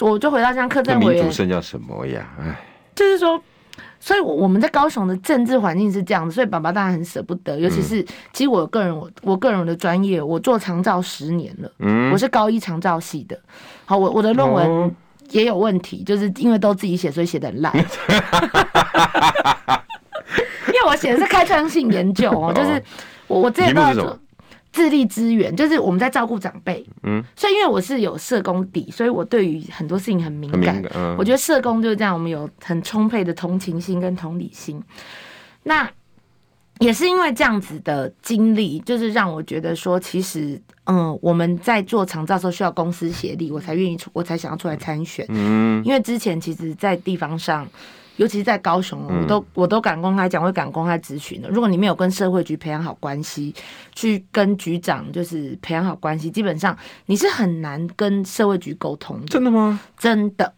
[0.00, 2.28] 我就回到像柯政委员，民主剩下什么呀？
[2.38, 2.54] 哎，
[2.94, 3.42] 就是说。
[4.00, 7.58] 所以，我我们在高雄的政治环境是这样子，所以爸爸当然很舍不得。
[7.58, 13.38] 尤其是，其实我个人，我我个人的专业，我做长照十年了，嗯，我是高一长照系的。
[13.84, 14.94] 好，我我的论文
[15.30, 17.74] 也有问题，就是因为都自己写，所以写的很烂。
[20.68, 22.82] 因为我写的是开创性研究哦，就是
[23.26, 24.18] 我我这个。
[24.70, 30.74] 自力资源就是我们在照顾长辈，嗯，所以因为我是有社工底，所以我对于很多事情很敏感。
[30.74, 34.80] 敏感嗯、我觉得社工就是这样，我们有很充沛的同情心跟同理心。
[35.64, 35.90] 那
[36.78, 45.26] 也是因为这样子的经历，就是让我觉得说，其实，嗯，我们在做长照的时候需要公司协力，我才愿意出，我才想要出来参选。
[45.30, 47.66] 嗯，因为之前其实，在地方上。
[48.18, 51.48] 尤其是在高雄，我都我都敢公开讲，会敢公开咨询的。
[51.48, 53.54] 如果你没有跟社会局培养好关系，
[53.94, 56.76] 去跟局长就是培养好关系，基本上
[57.06, 59.26] 你是很难跟社会局沟通的。
[59.28, 59.80] 真的吗？
[59.96, 60.52] 真的。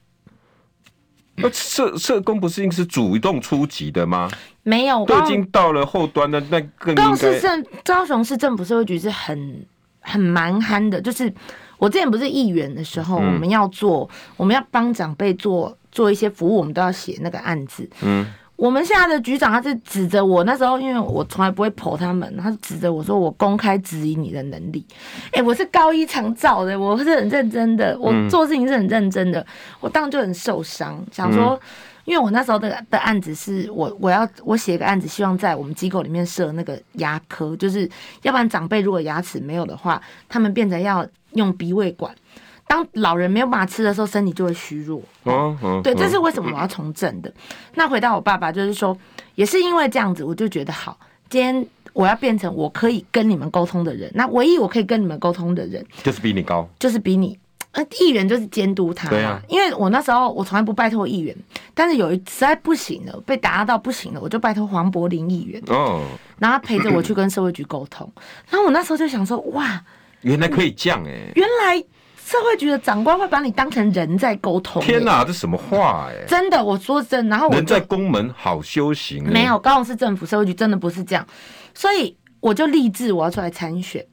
[1.37, 4.31] 那社社工不是应该是主动出击的吗？
[4.63, 9.67] 没有，都已经到了后端的，那更高雄市政高雄市政府社会局是很
[10.01, 11.01] 很蛮憨的。
[11.01, 11.33] 就是
[11.81, 17.89] 我之前不是议员的时候，嗯、我们要做，我们要帮长辈做做一些服务，我们都要写那个案子。
[18.03, 18.25] 嗯。
[18.55, 24.85] 我们现在的局长，他是指着我那时候，因为我从来不会剖他们，他是指着我说我公开质疑你的能力。
[25.29, 29.47] 哎、欸，我是高一长照的，我是很认真的，我做事情是很认真的。
[29.81, 31.59] 我当然就很受伤，想说，
[32.05, 37.89] 因为我那时候的的案子是我我要我写一个案子，希望在我们机构里面设那个牙科，就是
[38.21, 42.15] 要不然长辈如果牙齿没有的话，他们变成要用鼻胃管。
[42.67, 45.03] 当老人没有办法吃的时候，身体就会虚弱。
[45.25, 47.33] 哦，哦对，这是为什么我要从政的。
[47.75, 48.97] 那回到我爸爸，就是说，
[49.35, 50.97] 也是因为这样子，我就觉得好。
[51.29, 57.39] 今天我要变成我可以跟你们沟通的人，那唯一我可以跟你们沟通的人，就是比你高，就是比你。
[57.73, 59.09] 呃，议员就是监督他。
[59.09, 59.41] 对啊。
[59.49, 61.37] 因为我那时候我从来不拜托议员，
[61.73, 65.63] 但是有一实在不行了，被打压到不行了，我就拜托黄柏林议员。
[65.69, 66.05] 哦。
[66.39, 68.11] 然后他陪着我去跟社会局沟通，
[68.49, 69.81] 然后我那时候就想说，哇，
[70.23, 71.85] 原来可以这样哎、欸，原来。
[72.23, 74.81] 社会局的长官会把你当成人在沟通。
[74.81, 76.25] 天哪，这什么话哎！
[76.29, 79.25] 真的，我说真的，然后我人在宫门好修行。
[79.25, 81.27] 没有，高雄市政府社会局真的不是这样，
[81.75, 84.07] 所以我就立志我要出来参选。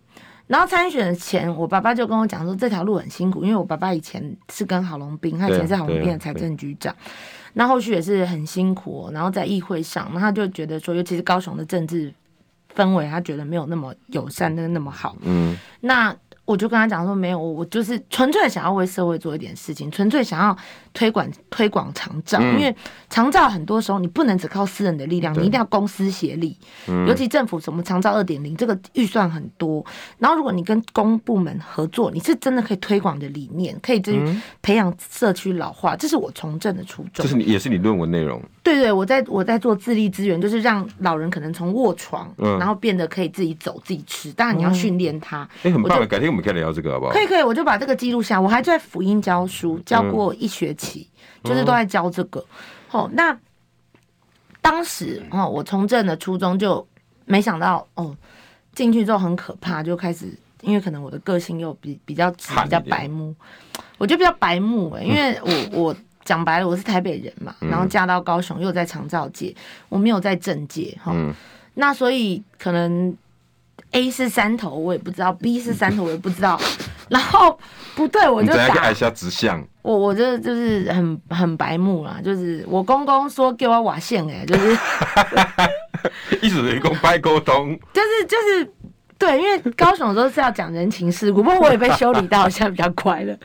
[0.47, 6.95] 然后参选前，我爸爸就跟我讲说，这条路很辛苦，因为我爸爸以前是跟郝龙斌，他以前是郝龙斌的财政局长，
[7.53, 9.11] 那后续也是很辛苦哦。
[9.13, 12.11] 然后在议会上，然后他就觉得说，尤其是高雄的政治
[12.77, 15.15] 氛围，他觉得没有那么友善，那个那么好。
[15.23, 16.15] 嗯，那。
[16.47, 20.57] 我就跟他讲说，没有，我就是纯粹想要为社会做一点事情，纯粹想要
[20.97, 22.75] 推广推广长照，因为
[23.07, 26.57] 长照很多时候你不能只靠私人的力量，你一定要公私协力，
[27.05, 29.85] 尤其政府什么长照二点零这个预算很多，
[30.17, 37.23] 然后如果你跟公部门合作，你是真的可以推广的理念，可以真培养社区老化，这是我从政的初衷。
[37.23, 38.41] 这是你也是你论文内容。
[38.63, 45.47] 对对，我在我在做自立资源，就是让老人可能从卧床，然后变得可以自己走自己吃，当然你要训练他。
[45.61, 46.27] 哎，很棒，改天。
[46.29, 47.11] 我们可以聊这个好不好？
[47.11, 48.41] 可以可以，我就把这个记录下。
[48.41, 50.86] 我还在辅音教书，教过一学期，
[51.43, 52.43] 嗯、就是都在教这个。
[52.91, 53.37] 哦，那
[54.61, 56.85] 当时哦，我从政的初衷就
[57.25, 58.15] 没想到哦，
[58.73, 63.35] 进去之后很可怕，就开始因为可能我的个性又比比较直，比较白目，
[63.97, 65.39] 我就比较白目哎、欸，因为
[65.71, 69.55] 我我讲白了，我是台北人嘛，然后嫁到高雄又在长照界，
[69.89, 71.33] 我没有在政界嗯、
[71.73, 73.15] 那所以可能。
[73.91, 76.59] A 是山头，我也不知道；B 是山头，我也不知道。
[77.09, 77.57] 然后
[77.95, 78.91] 不对，我就打。
[78.91, 79.63] 一下直向。
[79.81, 84.77] 我我这就是很很白目啦，就是我公公说给我瓦线哎，就是
[86.41, 87.77] 一直人工白沟通。
[87.93, 88.73] 就是就是
[89.17, 93.37] 对，因为高雄都是要讲人情世故，不过我也被修理到，现在比较快了。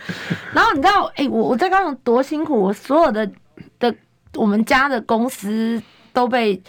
[0.52, 3.30] 然后你知道，哎、欸，我我在高雄多辛苦，我所有的
[3.78, 3.94] 的
[4.34, 6.60] 我们家的公司都被。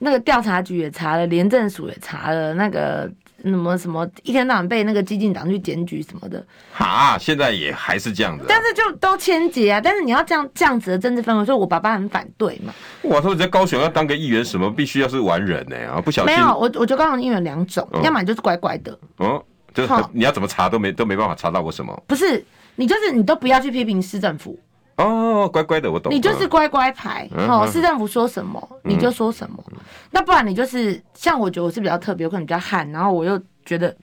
[0.00, 3.10] 那个调查局也查了，廉政署也查了，那个
[3.42, 6.44] 什么什么，一天到晚被那个激进党去检举什么的。
[6.72, 8.44] 哈，现在也还是这样子。
[8.48, 9.80] 但是就都牵结啊！
[9.80, 12.72] 但是你要这样这样子的政治氛围，所以我爸爸很反对嘛。
[13.02, 15.76] 我说你在高雄要当个议员，什么必须要是完人呢？
[15.88, 16.34] 啊，不小心。
[16.34, 18.98] 没有，我我觉得高雄议员两种，要么就是乖乖的。
[19.18, 22.02] 哦，就是你要怎么查都没都没办法查到我什么。
[22.06, 24.58] 不是，你就是你都不要去批评市政府。
[24.98, 26.12] 哦，乖乖的，我懂。
[26.12, 29.62] 你就是乖乖牌，哦，市政府说什么你就说什么。
[30.10, 33.96] 那不然你就是像我觉得我是比较特别，我可能比较悍，然后我又觉得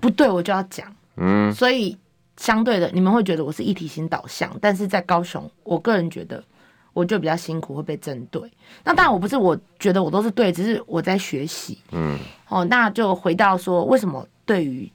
[0.00, 0.86] 不对，我就要讲。
[1.16, 1.98] 嗯，所以
[2.36, 6.42] 相对的，你们会觉得我是一体型导向，但是在高雄，我个人觉得
[6.92, 8.40] 我就比较辛苦，会被针对。
[8.84, 11.78] 那当然我不是，我觉得我都是对，只是我在学习。
[11.90, 12.16] 嗯，
[12.48, 14.88] 哦，那就回到说，为什么对于。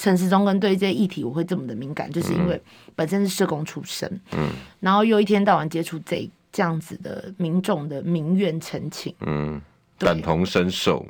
[0.00, 2.58] 陈时中跟对这些议题我会这么的敏感，就是因为
[2.96, 4.48] 本身是社工出身，嗯，
[4.80, 9.60] 然后又一天到晚接触这这样子的民众的民怨陈情，嗯，
[9.98, 11.06] 感同身受，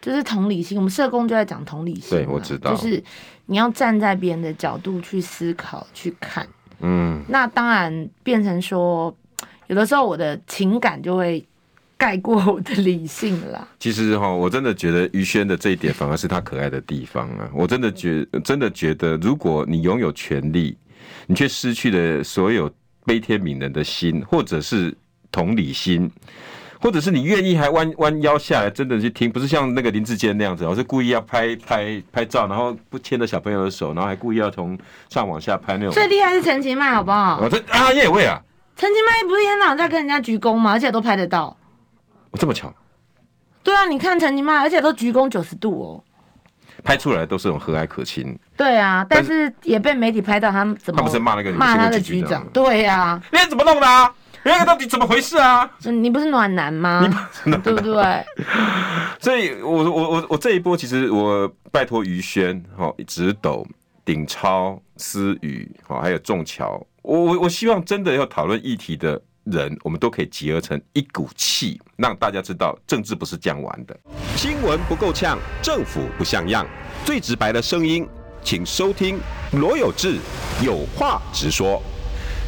[0.00, 0.78] 就是同理心。
[0.78, 3.02] 我们社工就在讲同理心，对，我知道，就是
[3.46, 6.46] 你要站在别人的角度去思考去看，
[6.78, 9.12] 嗯，那当然变成说，
[9.66, 11.44] 有的时候我的情感就会。
[11.96, 13.68] 盖过我的理性了。
[13.78, 17.48] 其实哈，我真的觉得于轩的这一点反而是他可爱的地方啊！
[17.54, 20.76] 我真的觉真的觉得，如果你拥有权利，
[21.26, 22.70] 你却失去了所有
[23.06, 24.94] 悲天悯人的心，或者是
[25.30, 26.10] 同理心，
[26.80, 34.76] 或者是你愿意还弯弯腰下来，真的去听，不是像那个林志坚那样子，我是故意要拍拍拍照，然后不牵着小朋友的手，然后还故意要从
[35.08, 35.92] 上往下拍那种。
[35.92, 37.40] 最厉害是陈其迈，好不好？
[37.42, 38.40] 我这啊叶伟啊。
[38.76, 40.72] 陈其迈不是一天到晚在跟人家鞠躬吗？
[40.72, 41.56] 而且都拍得到。
[42.34, 42.72] 哦，这么巧？
[43.62, 46.04] 对啊，你看陈其迈，而且都鞠躬九十度哦。
[46.82, 48.36] 拍出来都是种和蔼可亲。
[48.56, 51.00] 对啊，但是也被媒体拍到他们怎么？
[51.00, 52.44] 他不是骂那个骂他的局长？
[52.52, 53.86] 对呀、啊，你怎么弄的？
[53.86, 54.12] 啊？
[54.42, 55.70] 那个到底怎么回事啊？
[55.84, 57.00] 你不是暖男吗？
[57.44, 58.26] 对不对？
[59.20, 63.66] 所以我，我我我我这一波，其实我拜托于轩、哈、直斗、
[64.04, 73.98] 鼎超、思雨、哈，还有仲桥，我我我希望真的要讨论议题的人，我们都可以集合成一股气，让大家知道政治不是这样玩的。
[74.36, 76.66] 新闻不够呛，政府不像样，
[77.04, 78.06] 最直白的声音，
[78.42, 79.18] 请收听
[79.52, 80.18] 罗有志
[80.64, 81.82] 有话直说。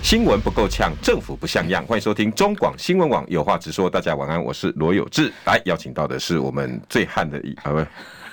[0.02, 1.85] 新闻不够呛，政府不像样。
[1.85, 3.90] 欢迎收听中广新闻网，有话直说。
[3.90, 5.32] 大家晚安，我是罗有志。
[5.44, 7.87] 来邀请到的是我们最汉的一啊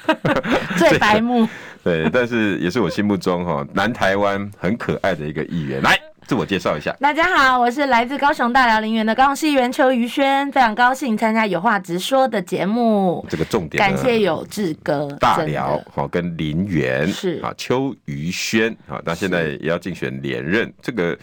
[0.06, 0.14] 不，
[0.78, 1.48] 最白目
[1.84, 5.82] 对，但是也是我心目中哈南台湾很可爱的一个议员。
[5.82, 6.00] 来。
[6.26, 13.26] 自我介绍一下，大家好，我是来自高雄大寮林园的高雄市议员邱于轩，非常高兴参加有话直说的节目。
[13.30, 15.08] 这个重点，感谢有志哥。
[15.20, 20.72] 大寮好跟林园是啊，邱于轩啊，那现在也要竞选连任。
[20.82, 21.18] 这个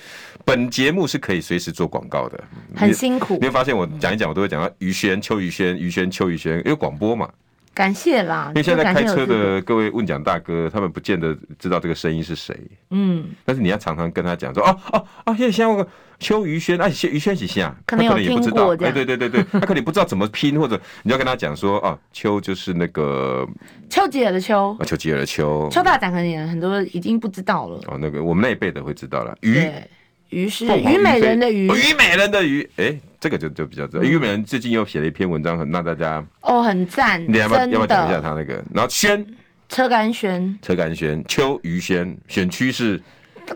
[0.44, 2.42] 本节目是可以随时做广告的，
[2.76, 3.38] 很辛苦。
[3.40, 7.28] 你会发现我讲一讲，我都会讲到于轩、邱于轩、于轩、邱于轩，因为广播嘛。
[7.72, 12.54] 感谢啦，因为现在开车的各位问讲大哥，他们不见得知道这个声音是谁。
[12.90, 15.86] 嗯，但是你要常常跟他讲说，哦哦哦，现在像个
[16.18, 17.74] 邱于轩，哎，于轩是谁啊？
[17.86, 23.48] 可能有听过，哎，对对对对， 他可能不知道怎么拼，或者你要跟他讲说，哦，邱就是那个
[23.88, 27.80] 丘吉尔的丘，丘吉尔的丘，邱大展可能很多已经不知道了。
[27.86, 29.64] 哦，那个我们那一辈的会知道了，于
[30.30, 32.98] 于是虞美人的于，虞美人的于，哎。
[33.20, 37.22] 这个就就比较知道，于美人最近又写了一篇文章，很让大家哦，很赞。
[37.30, 38.54] 你要不要要不要讲一下他那个？
[38.72, 39.24] 然后轩
[39.68, 43.00] 车干轩，车干轩，邱于轩，选区是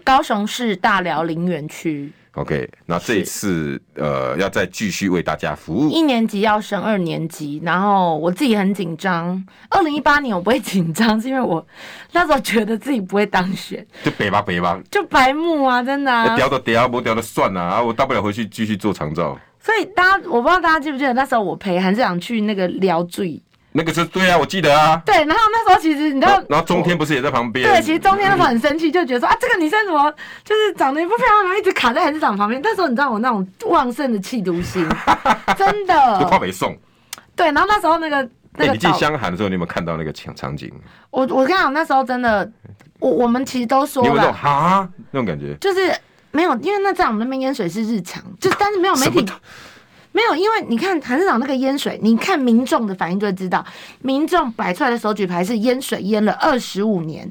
[0.04, 2.12] 高雄市大寮林园区。
[2.34, 5.88] OK，那这一次呃，要再继续为大家服务。
[5.88, 9.40] 一年级要升二年级，然后我自己很紧张。
[9.70, 11.64] 二零一八年我不会紧张，是因为我
[12.10, 16.36] 那时候觉得自己不会当选，就北吧北吧，就白目啊，真的、啊。
[16.36, 19.38] 调的调，不调的算了啊，我大不了回去继续做长照。
[19.64, 23.40] 所以大家，我不知道大家记不记得那时候我陪韩志阳去那个聊醉，
[23.72, 25.00] 那个是对啊，我记得啊。
[25.06, 27.66] 对，然后那时候其实你知道，然后中天不是也在旁边？
[27.66, 30.12] 对，其实中天那时候很生气，就觉得说啊，这个女生怎么
[30.44, 32.60] 就是长得也不漂亮，然后一直卡在韩市长旁边。
[32.62, 34.86] 那时候你知道我那种旺盛的气毒心，
[35.56, 36.20] 真的。
[36.20, 36.76] 就怕没送。
[37.34, 38.16] 对，然后那时候那个
[38.58, 40.70] 那个、欸、你进香韩的时候，你有没有看到那个场场景？
[41.10, 42.48] 我我跟你讲，那时候真的，
[43.00, 45.90] 我我们其实都说了，有那种哈那种感觉，就是
[46.34, 49.24] 没有，因为那在我们那边淹水是日常，就但是没有媒体。
[50.10, 53.64] 没有，因为你看韩市长那个淹水，你看民众的反应就会知道，
[54.00, 57.28] 民众摆出来的手举牌是淹水淹了二十五年，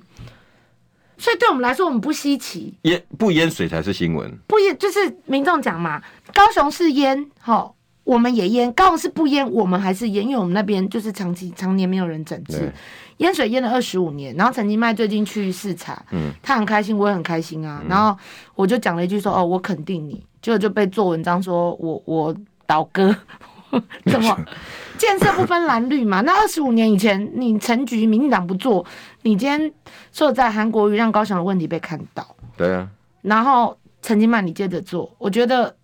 [1.17, 2.73] 所以对我们来说，我们不稀奇。
[2.81, 6.01] 淹不淹水才是新闻，不淹就是民众讲嘛。
[6.33, 12.71] 高雄是淹，吼，我们也淹；高雄市不淹，我们还是淹，因为我们那边就是长期常年没有人整治，
[13.17, 14.35] 淹水淹了二十五年。
[14.35, 17.81] 然后陈金麦最近去视察，嗯，他很开心，我也很开心啊。
[17.87, 18.17] 然后
[18.55, 22.35] 我就讲了一句说：“哦，我肯定你。”结果就被做文章说我我。
[22.65, 23.13] 倒戈，
[24.09, 24.39] 怎么
[24.97, 26.21] 建设不分蓝绿嘛？
[26.21, 28.83] 那二十五年以前，你陈局民进党不做，
[29.23, 29.71] 你今天
[30.13, 32.89] 说在韩国瑜让高雄的问题被看到，对啊。
[33.21, 35.75] 然后陈金麦你接着做，我觉得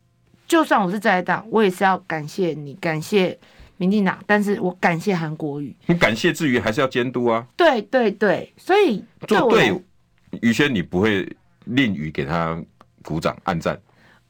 [0.49, 3.38] 就算我是在党，我也是要感谢你，感谢
[3.77, 5.73] 民进党，但是我感谢韩国瑜。
[5.85, 7.47] 你感谢之余，还是要监督啊。
[7.55, 9.79] 对对对，所以做对
[10.41, 11.23] 于轩，你不会
[11.65, 12.59] 吝于给他
[13.03, 13.79] 鼓掌按赞。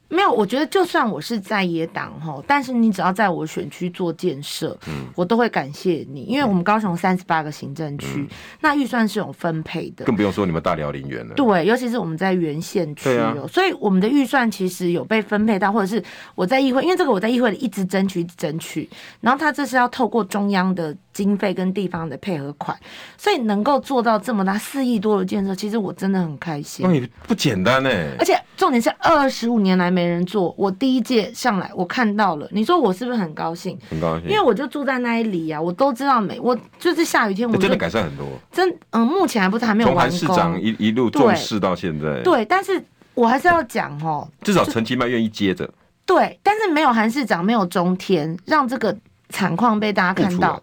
[0.10, 8.28] 没有，我觉得就算我是在野党哈，但是你只要在我选区做建设，嗯，我都会感谢你，因为我们高雄三十八个行政区，嗯，
[8.60, 11.36] 那预算是有分配的，更不用说你们大寮林园了。
[11.36, 18.90] 对，尤其是我们在原县区哦，所以我们的预算其实有被分配到，或者是我在议会，因为这个我在议会里一直争取，一直争取，
[19.22, 22.78] 然后他这是要透过中央的经费跟地方的配合款，
[23.18, 26.86] 所以能够做到这么大四亿多的建设，其实我真的很开心。
[26.88, 33.78] 那也不简单呢，而且重点是二十五年来没人做，我第一届上来我看到了，你说我是不是很高兴？
[33.90, 38.26] 很高兴，因为我就住在那一里啊，我都知道美，我就是下雨天我真的改善很多。
[38.52, 40.18] 真嗯，目前还不是还没有完工。
[40.18, 42.82] 从韩市长一一路重视到现在，对，但是
[43.14, 45.70] 我还是要讲哦，至少陈其迈愿意接着。
[46.06, 48.98] 对，但是没有韩市长，没有中天，让这个
[49.30, 50.60] 惨况被大家看到。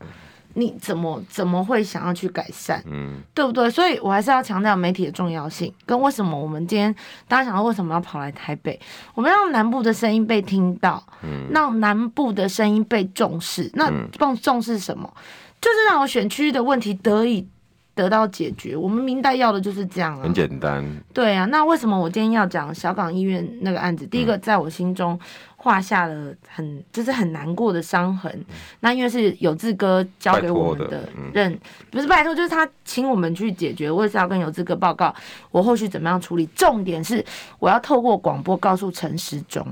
[0.59, 2.82] 你怎么怎么会想要去改善？
[2.86, 3.70] 嗯，对不对？
[3.70, 6.94] 所以我还是要强调媒体的重要性，跟为什么我们今天
[7.28, 8.80] 大家想到为什么要跑来台北？
[9.14, 13.70] 我们让南部的声音被听到，嗯，让南部的声音被重视。
[13.74, 15.12] 那重重视什么？
[15.61, 17.46] 就是让我选区的问题得以
[17.94, 18.74] 得到解决。
[18.74, 20.82] 我们明代要的就是这样啊，很简单。
[21.12, 24.07] 对啊，那为什么我今天要讲小港医院那个案子？
[24.07, 25.18] 第一个，在我心中
[25.66, 28.32] 画下了很就是很难过的伤痕。
[28.48, 31.60] 嗯、那因为是有志哥交给我们的任，嗯、
[31.90, 33.90] 不是拜托，就是他请我们去解决。
[33.90, 35.12] 我也是要跟有志哥报告
[35.50, 36.46] 我后续怎么样处理。
[36.54, 37.24] 重点是
[37.58, 39.66] 我要透过广播告诉陈时中，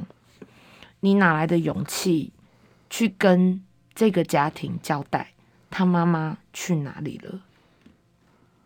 [0.99, 2.33] 你哪来的勇气
[2.91, 3.63] 去跟
[3.95, 5.29] 这个家庭交代？
[5.71, 7.41] 他妈妈去哪里了？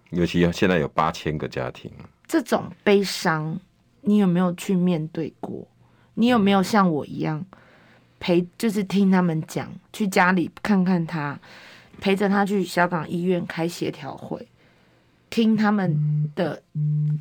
[0.09, 1.93] 尤其现在有八千个家庭，
[2.27, 3.61] 这种悲伤，
[4.01, 5.69] 你有没有去面对过？
[6.19, 7.45] 你有没有像我一样
[8.19, 11.39] 陪，就是听他们讲，去家里看看他，
[12.01, 14.47] 陪着他去小港医院开协调会，
[15.31, 16.61] 听他们的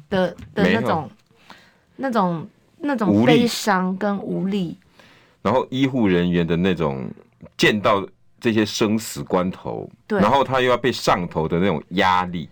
[0.09, 1.09] 的的那种
[1.95, 2.47] 那种
[2.79, 4.75] 那种悲伤跟无力，
[5.43, 7.09] 然后医护人员的那种
[7.55, 8.05] 见到。
[8.39, 12.47] 这些生死关头，对，然后他又要被上头的那种压力，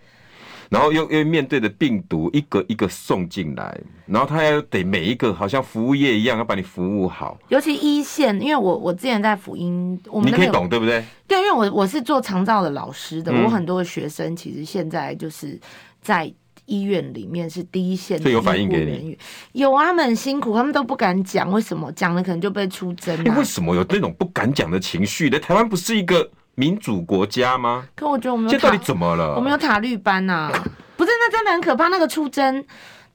[0.68, 7.38] 然后又又面对着病毒一个一个送进来，然后他要得每一个好像服务业一样要把你服务好。
[7.48, 11.04] 尤其一线，因为我我之前在辅音，我们你可以懂对不对？
[11.26, 15.58] 对，因为我我是做长照的老师的，嗯、我很多的学生其实现在就是
[16.00, 16.32] 在。
[16.68, 19.16] 医院里面是第一线的医护人员，有反应给你？
[19.52, 21.92] 有啊，他们很辛苦，他们都不敢讲，为什么？
[21.92, 23.16] 讲了可能就被出征。
[23.16, 23.22] 啊。
[23.24, 25.38] 你为什么有那种不敢讲的情绪呢？
[25.38, 27.86] 台湾不是一个民主国家吗？
[27.94, 29.36] 可我觉得我们这到底怎么了？
[29.36, 30.64] 我们有塔绿班呐，啊，
[30.96, 31.10] 不是？
[31.20, 31.86] 那真的很可怕。
[31.88, 32.64] 那个出征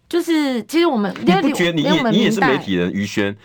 [0.08, 3.36] 就是，其实我们你不觉得你也你也是媒体人于轩，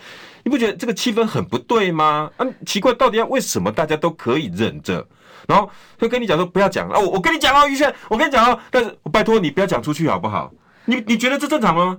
[0.43, 2.29] 你不觉得这个气氛很不对吗？
[2.37, 5.05] 啊，奇怪，到底要为什么大家都可以忍着？
[5.47, 10.51] 然后会跟你讲说不要讲啊，我我跟你讲哦，于轩，我跟你讲哦，但是我拜托你不要讲出去好不好？
[10.85, 11.97] 你你觉得这正常吗？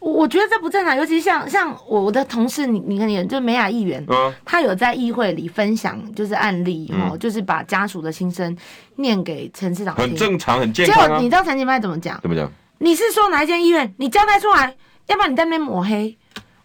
[0.00, 8.56] 我觉得这不正常，尤其像像我的同事，你你看你就美雅议员，嗯，他有在议会里分享就是案例哦，嗯、就是把家属的心声
[8.96, 11.06] 念给陈市长听，很正常，很健康、啊。
[11.06, 12.20] 结果你知道陈其迈怎么讲？
[12.22, 12.50] 怎么讲？
[12.78, 13.92] 你是说哪一间医院？
[13.98, 14.74] 你交代出来，
[15.06, 16.16] 要不然你在那边抹黑。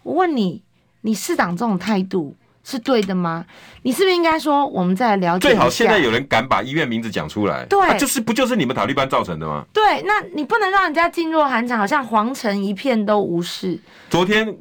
[0.04, 0.62] 我问你，
[1.00, 2.36] 你市长这种态度？
[2.64, 3.44] 是对的吗？
[3.82, 5.48] 你是不是应该说，我们再来了解？
[5.48, 9.64] 最好现在有人敢把医院名字讲出来，对、啊，就是不就是你们塔利班造成的吗？
[9.72, 13.78] 对，那你不能让人家噤若寒蝉，好像皇城一片都无视。
[14.08, 14.56] 昨天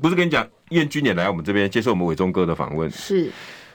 [0.00, 3.30] 不是跟你讲，燕军也来我们这边接受我们伟忠哥的访问，是。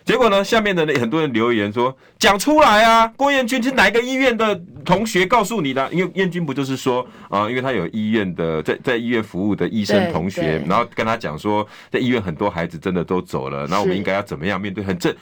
[0.09, 0.43] 结果呢？
[0.43, 5.87] 下面的很多人留言说：“讲出来啊，郭彦军是哪一个医院的同学告诉你的？
[5.93, 14.83] 因为彦军不就是说啊、呃，因为他有医院的在在医院服务的医生同学，然后跟他讲说，在医院很多孩子真的都走了，然后我们应该要怎么样面对？
[14.83, 15.15] 很正。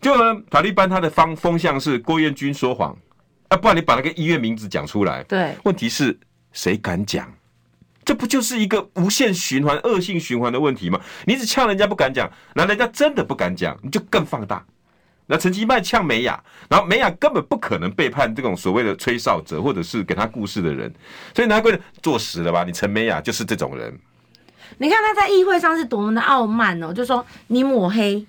[0.00, 2.96] 就呢，塔利班他的方风向是郭彦军说谎
[3.48, 5.22] 啊，不然你把那个医院名字讲出来。
[5.24, 6.18] 对，问题是
[6.52, 7.30] 谁敢讲？”
[8.08, 10.98] 这不就是一个无限循环、恶性循环的问题吗？
[11.26, 14.64] 你只呛人家不敢讲，那人家真的不敢讲，你就更放大。
[15.26, 20.90] 那陈其迈呛美雅，然后美雅根本不可能背叛这种所谓的吹哨者，或者是给他故事的人，
[21.34, 22.64] 所以难怪坐实了吧？
[22.64, 23.94] 你陈美雅就是这种人。
[24.78, 28.24] 你看他在议会上是多么的傲慢哦，就说你抹黑。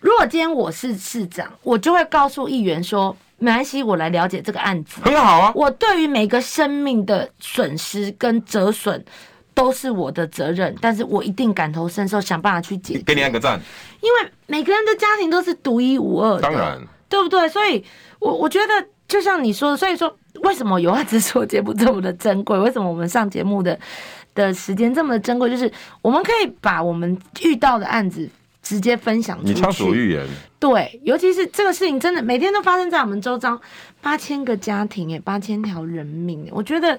[0.00, 3.14] 如果今天我是市长，我就会告诉议员说。
[3.42, 5.00] 没关系，我来了解这个案子。
[5.02, 9.04] 很好啊，我对于每个生命的损失跟折损
[9.52, 13.02] 都是我的责任，但是我一定感同身受，想办法去解决。
[13.02, 13.60] 给你按个赞。
[14.00, 17.48] 因为每个人的家庭都是独一无二的，当然，对不对？
[17.48, 17.84] 所以
[18.20, 22.56] 我我觉得，就像你说的，所以说为什么有话直说节目这么的珍贵？
[22.56, 23.76] 为什么我们上节目的
[24.36, 25.50] 的时间这么的珍贵？
[25.50, 25.70] 就是
[26.00, 28.30] 我们可以把我们遇到的案子。
[28.72, 30.26] 直接分享出去，你畅所欲言。
[30.58, 33.60] 对，尤其是这个事情，真的每天都发生在我们周遭，
[34.00, 36.98] 八千个家庭，哎，八千条人命，我觉得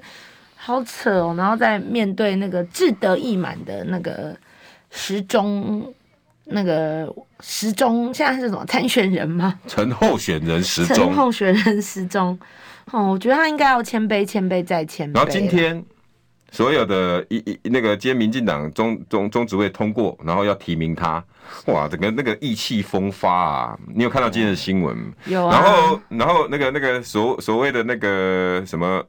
[0.55, 1.34] 好扯哦。
[1.36, 4.38] 然后再面对那个志得意满的那个
[4.91, 5.91] 时钟，
[6.43, 9.59] 那个时钟，现在是什么参选人吗？
[9.65, 12.38] 陈候选人时钟，陈候选人时钟。
[12.91, 15.15] 哦，我觉得他应该要谦卑，谦卑再谦卑。
[15.15, 15.84] 然后今天。
[16.51, 21.26] 所有的一一那个，今天民进党中中中执会通过，然后要提名他，
[21.65, 23.79] 哇，整个那个意气风发啊！
[23.93, 25.13] 你有看到今天的新闻？
[25.25, 25.59] 有啊。
[25.59, 29.03] 然后，然后那个那个所所谓的那个什么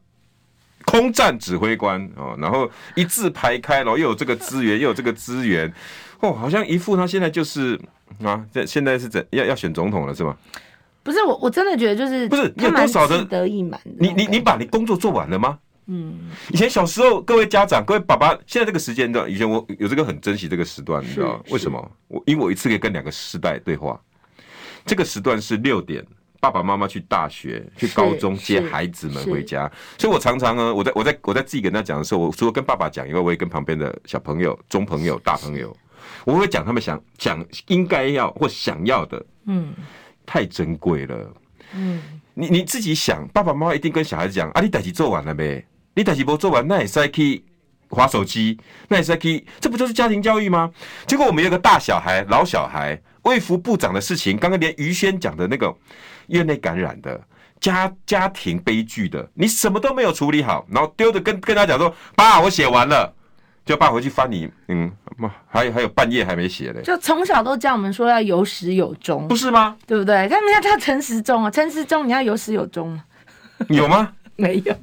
[0.84, 5.72] 空战指挥官哦，然后一字排开，然后又有这个资源，又有这个资源，
[6.20, 7.80] 哦，好像一副他现在就是
[8.22, 10.36] 啊，这现在是怎要要选总统了是吗？
[11.02, 13.78] 不是我，我真的觉得就是不是有多少的得意满？
[13.98, 15.58] 你你你把你工作做完了吗？
[15.86, 16.18] 嗯，
[16.50, 21.90] 以前小时候，各位家长、各位爸爸，现在这个时间段，以前我有这个很珍惜这个时段，你知道为什么？
[22.08, 24.00] 我因为我一次可以跟两个世代对话。
[24.86, 26.04] 这个时段是六点，
[26.40, 35.74] 爸爸妈妈去大学、去高中接孩子们回家，所以我常常呢，我在我在我在自己跟他讲的时候，我除了跟爸爸讲以外，我也跟旁边的小朋友、中朋友、大朋友，
[36.24, 39.24] 我会讲他们想讲应该要或想要的。
[39.46, 39.74] 嗯，
[40.24, 41.34] 太珍贵了。
[41.74, 42.00] 嗯。
[42.36, 45.64] 你你自己想，爸爸妈妈一定跟小孩子讲啊，你代志做完了没？
[45.94, 47.44] 你代志没做完，那也是去
[47.88, 50.70] 滑手机，那也是去，这不就是家庭教育吗？
[51.06, 55.74] 结果我们有个大小孩、老小孩，卫福部长的事情，刚刚连于轩讲的那个
[56.28, 57.20] 院内感染的。
[57.60, 63.10] 家家庭悲剧的，你什么都没有处理好，然后丢着跟跟他讲说，爸，我写完了，
[63.64, 64.92] 叫爸回去翻你，嗯，
[65.46, 66.82] 还有还有半夜还没写嘞。
[66.82, 69.78] 就从小都教我们说要有始有终，不是吗？
[69.86, 70.28] 对不对？
[70.28, 73.04] 他们要叫陈时中啊，陈时中你要有始有终吗？
[73.68, 74.12] 有吗？
[74.36, 74.74] 没有。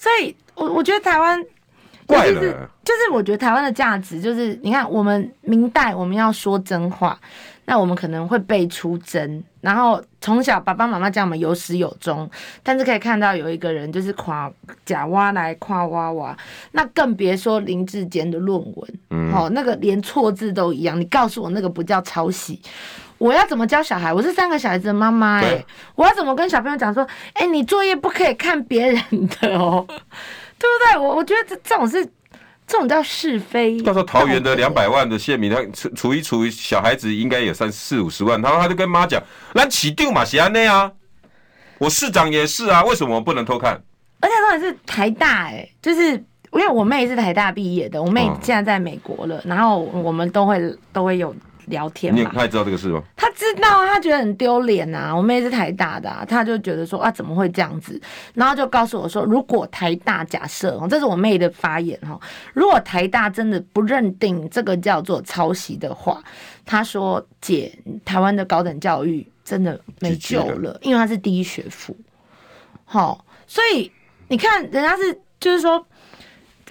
[0.00, 1.38] 所以我我觉得台湾
[2.06, 2.40] 怪了，
[2.82, 7.20] 就是我觉得台湾的价值就是，你看我们明代我们要说真话。
[7.66, 12.28] 那我们可能会背出真，然后从小爸爸妈妈教我们有始有终，
[12.64, 14.50] 但是可以看到有一个人就是夸
[14.84, 16.36] 假挖来夸挖挖，
[16.72, 22.60] 那更别说林志坚的论文，嗯，好，那个连错字都一样，你告诉我那个不叫抄袭，
[23.20, 24.12] 我要怎么教小孩？
[24.12, 25.62] 我是三个小孩子的妈妈，哎，
[25.94, 28.96] 我要怎么跟小朋友讲说，哎、欸，你作业不可以看别人
[29.40, 29.84] 的哦，
[30.58, 30.98] 对不对？
[30.98, 32.08] 我我觉得这这种是。
[32.66, 33.82] 这种叫是非。
[33.82, 39.20] 到时候桃园的两百万的县民，他除除一除，小孩子应该有三四五十万，然后他就跟妈讲
[39.54, 40.88] ：“那起定嘛，写安内啊，
[41.78, 43.72] 我市长也是啊，为什么我不能偷看？”
[44.22, 46.12] 而且重点是台大、欸，哎，就是
[46.52, 50.60] 因为我妹是台大毕业的，我妹现在在美国了，嗯、然后我们都会
[50.92, 51.34] 都会有。
[51.66, 53.02] 聊天你，他也知道这个事吗？
[53.16, 55.14] 他知道，他觉得很丢脸啊。
[55.14, 58.00] 我妹是台大的、啊，他就觉得说啊，怎么会这样子？
[58.34, 62.18] 然后就告诉我说，如果台大假设哦，这是我妹的发言哈，
[62.52, 66.22] 如果台大真的不认定这个叫做抄袭的话，
[66.64, 67.72] 他说姐，
[68.04, 71.96] 台湾的高等教育真的没救了，因为他是第一学府。
[72.84, 73.90] 好，所以
[74.28, 75.84] 你看，人家是就是说。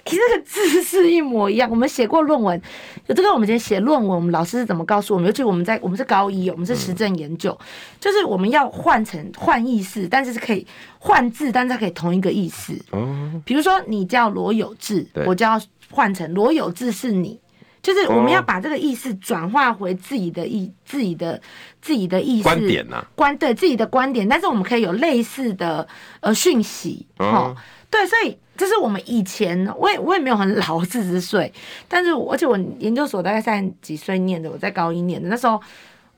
[0.04, 1.68] 其实这个字是一模一样。
[1.70, 2.60] 我们写过论文，
[3.06, 5.26] 就这个我们今天写论文，我们老师是怎么告诉我们？
[5.26, 7.66] 尤其我们在我们是高一，我们是实证研究，嗯、
[8.00, 10.66] 就是我们要换成换意思，但是是可以
[10.98, 12.74] 换字，但是它可以同一个意思。
[12.90, 17.38] 哦，比如说你叫罗有志，我就要换成罗有志是你，
[17.82, 21.40] 就是我们要把这个意思转化回自己的意、自己的
[21.82, 25.86] 自己的意思观点呐、啊，观对自己的观点，但是我们可以有类似的
[26.20, 27.06] 呃讯息。
[27.18, 27.54] 哦，
[27.90, 28.38] 对，所以。
[28.60, 31.50] 这是我们以前，我也我也没有很老，四十岁，
[31.88, 35.58] 但是而且我研究所大概三十几岁念的，我在高一念的，那时候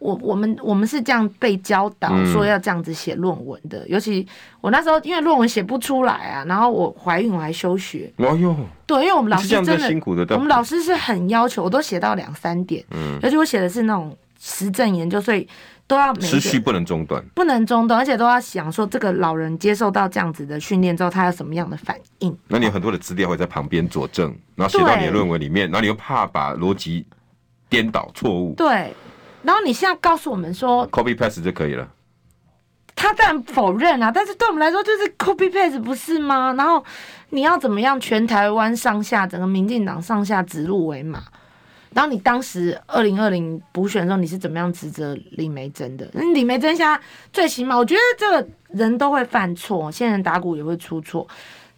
[0.00, 4.26] 我我们我们是这样被教导说要这样子写论文的，嗯、尤其
[4.60, 15.46] 我那时候因为论文写不出来啊，然后我怀孕我还休学，哎呦，对，因为我们老师真的辛苦的，我们老师是很要求，我都写到两三点，嗯，而且我写的是那种实证研究，所以。
[15.92, 22.34] 都要持续不能中断，不能中断，而且都要想说，这个老人接受到这样子的训练之后，他有什么样的反应？
[22.48, 27.06] 那你有很多的资料会在旁边佐证，然后写到你的论文里面，然后你又怕把逻辑
[27.68, 28.54] 颠倒错误。
[28.54, 28.94] 对，
[29.42, 31.86] 然后你现在告诉我们说，copy paste 就可以了。
[32.94, 36.54] 他当然否认啊，但是对我们来说就是 copy paste 不是吗？
[36.56, 36.82] 然后
[37.28, 38.00] 你要怎么样？
[38.00, 41.22] 全台湾上下整个民进党上下指鹿为马。
[41.94, 46.08] 然后你当时二零二零补选的时候，你是怎么样指责李梅珍的？
[46.34, 46.98] 李梅珍现在
[47.32, 51.28] 最起码，我觉得这个人都会犯错，仙人打鼓也会出错，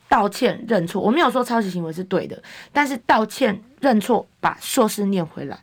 [0.08, 1.02] 道歉认错。
[1.02, 2.40] 我没有说抄袭行为是对的，
[2.72, 5.58] 但是道歉认错，把硕士念回来，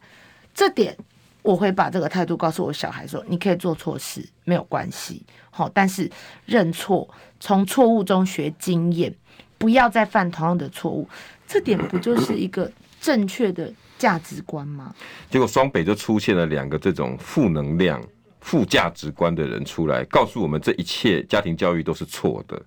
[0.54, 0.97] 这点
[1.43, 6.12] 我会把这个态度告诉我小孩说：你可以做错事，没有关系，好，但是
[6.45, 9.16] 认错，从错误中学经验，
[9.58, 11.08] 不要再犯同样的错误。
[11.47, 13.72] 这点不就是一个正确的？
[14.02, 14.91] 价值观吗？
[15.30, 18.02] 结果双北就出现了两个这种负能量、
[18.39, 22.60] 负价值观的人出来，告诉我们这一切家庭教育都是错的。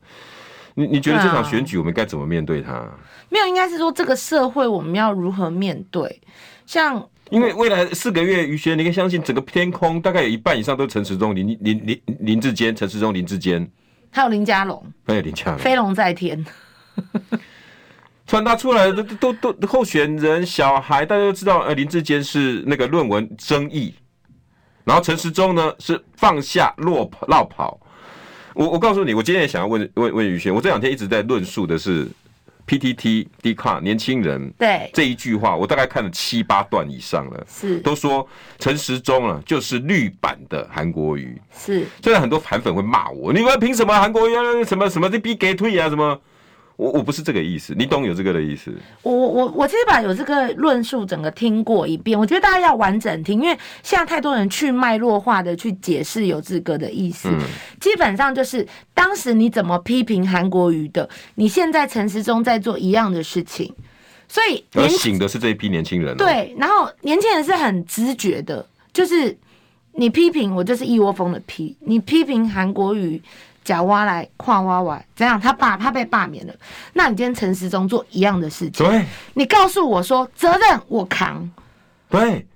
[0.75, 2.73] 你你觉得这场选举我们该怎么面对它？
[2.73, 2.97] 啊、
[3.31, 6.21] 没有，应该是说这个社会我们要如何面对？
[6.67, 13.69] 像因为未来四个月，于轩，你可以相信整个天空大概有一半以上都是陈时中、林林林林志坚、陈时中、林志坚，
[14.13, 16.45] 还有林佳龙，还有林佳龙，飞龙在天。
[18.27, 23.95] 传达出来的都都都候选人小孩，大家都知道，呃，林志坚是那个论文争议，
[24.85, 27.81] 然后陈时中呢是放下落跑落跑。
[28.55, 32.09] 我我告诉你，我今天也想要问问问宇轩，我这两天一直在论述的是
[32.67, 34.89] PTT Dcard 年轻人对。
[34.95, 37.79] 这一句话，我大概看了七八段以上了，是。
[37.81, 38.27] 都说
[38.59, 41.85] 陈时中啊就是绿版的韩国瑜，是。
[42.03, 46.19] 虽然很多韩粉会骂我，你们凭什么韩国瑜啊什么什么这逼给退啊什么？
[46.77, 48.75] 我我不是这个意思，你懂有这个的意思？
[49.03, 57.39] 我我我其实把有这个论述整个听过一遍，我觉得大家要完整听，因为现在太多人去脉络化的去解释有这个的意思，嗯、
[57.81, 63.73] 基本上就是当时你怎么批评韩国瑜的，你现在陈时中在做一样的事情，
[64.27, 66.17] 所以而醒的是这一批年轻人、哦。
[66.19, 69.37] 对，然后年轻人是很直觉的，就是
[69.93, 73.23] 你批评我就是一窝蜂的批，你批评韩国瑜
[73.65, 75.41] 假挖来跨挖来，怎样？
[75.41, 76.55] 他罢他被罢免了，
[76.93, 81.51] 那你今天陈时中做一样的事情，对，你告诉我说责任我扛，
[82.11, 82.47] 对，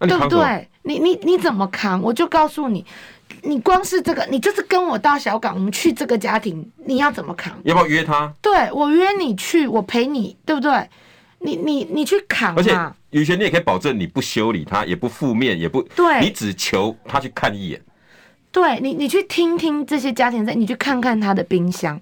[0.00, 0.68] 对不对？
[0.82, 2.02] 你你你怎么扛？
[2.02, 2.84] 我就告诉你，
[3.42, 7.52] 你光是这个，你就是跟我到小港，我们去这个家庭，你要怎么扛？
[7.62, 8.32] 要不要约他？
[8.40, 10.88] 对，我约你去，我陪你，对不对？
[11.40, 12.56] 你你你去扛嘛。
[12.58, 12.76] 而且
[13.10, 17.80] 有些，你也可以保证你不修理他，也不负面，也不对，你只求他去看一眼。
[18.50, 22.00] 对你，你去听听这些家庭在，你去看看他的冰箱，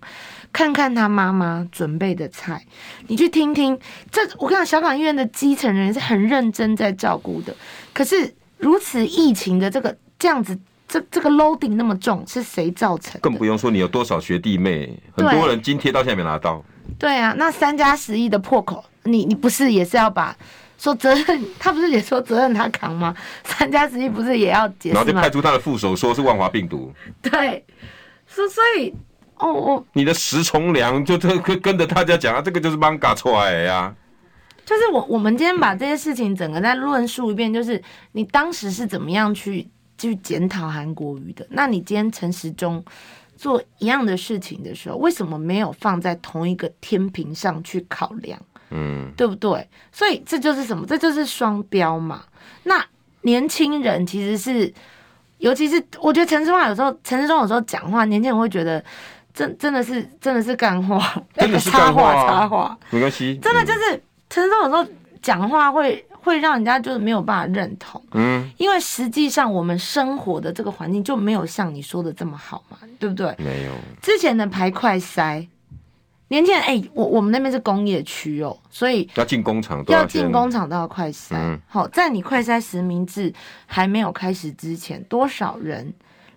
[0.53, 2.65] 看看他妈妈准备的菜，
[3.09, 3.79] 你去听听
[4.11, 4.23] 这。
[4.39, 7.55] 我跟你讲，小港医院的基层人是很认真在照顾的，
[7.93, 8.35] 可是。
[8.59, 13.21] 如此疫情的这个这样子，这这个 loading 那么重，是谁造成？
[13.21, 16.65] 更不用说你有多少学弟妹，很多人津贴到现在没拿到。
[16.99, 20.35] 对啊，那三加十亿的破口，你你不是也是要把
[20.79, 21.45] 说责任？
[21.59, 23.15] 他不是也说责任他扛吗？
[23.45, 24.91] 三加十一不是也要解？
[24.91, 26.93] 然后就派出他的副手说是万华病毒。
[27.23, 27.65] 对，
[28.27, 28.95] 所所以
[29.37, 33.95] 哦哦，你的石崇良就特跟跟着大家讲啊，这个就是帮嘎出来呀。
[34.65, 37.81] 就是我，我们今天把这些事情整个再论述一遍，就是
[38.13, 41.47] 你当时是怎么样去去检讨韩国瑜的？
[41.51, 42.85] 那你今天陈时中
[43.37, 48.41] 做一样的事情的时候，为什么没有放在同一个天平上去考量？
[48.71, 49.69] 嗯，对不对？
[49.93, 50.87] 所以这就是什么？
[50.87, 52.23] 这就是双标嘛。
[52.65, 52.85] 那
[53.23, 54.73] 年轻人其实是，
[55.39, 58.85] 尤其是我觉得陈志华有时候，陈志忠有时候讲话，年轻人会觉得
[59.35, 64.03] 真真的是真的是干话，真的是插话，插话，没关系，真的就是。
[64.29, 64.85] 陈志忠有时候
[65.23, 73.33] 讲话会会让人家就是没有办法认同，嗯，因为实际上我们生活的这个环境就没有像你说的这么好嘛，对不对？
[73.39, 73.71] 没有。
[74.03, 75.47] 之前的排快筛，
[76.29, 81.59] 年轻人哎，我我们那边是工业区哦，所以要进工厂都要，进工厂都要快筛。
[81.67, 83.33] 好，在你快筛实名制
[83.67, 85.93] 还没有开始之前，多少人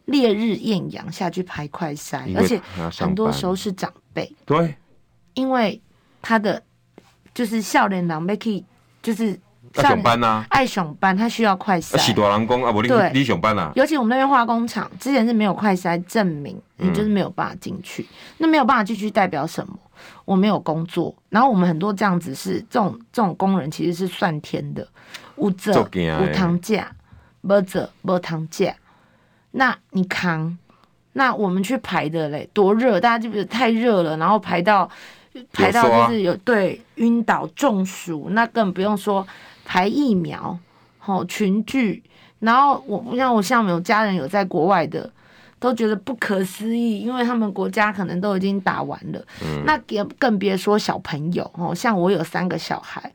[0.06, 2.62] 烈日艳阳下去排快筛，而且
[2.92, 4.76] 很多时候是长辈，对，
[5.34, 5.82] 因为
[6.22, 6.64] 他的。
[7.32, 8.62] 就是少年郎要去，
[9.02, 9.40] 就是
[9.76, 11.98] 爱上班呐，爱上班，他需要快筛。
[11.98, 13.72] 是大人工啊，不你你上班啊。
[13.76, 18.04] 尤其我们那边化工厂之前是没有快筛证明，你就是没有办法进去。
[18.04, 18.08] 嗯、
[18.40, 19.74] 那没有办法进去代表什么？
[20.26, 21.14] 我没有工作。
[21.30, 24.88] 然后我们很多这样子是这种这种工人，其实是算天的，
[25.36, 26.92] 无责无糖价，
[27.42, 28.74] 无责无糖价。
[29.52, 30.58] 那你扛，
[31.14, 34.90] 那我们去排的嘞，多热，大家记不记得太热了，然后排到。
[35.54, 39.26] 排到就是有对晕倒中暑，那更不用说
[39.70, 40.58] 排疫苗，
[40.98, 42.02] 吼群聚，
[42.40, 45.08] 然后我不像我像有家人有在国外的，
[45.60, 53.14] 都觉得不可思议，因为他们国家可能都已经打完了，嗯、那也更别说小朋友哦，像我有三个小孩，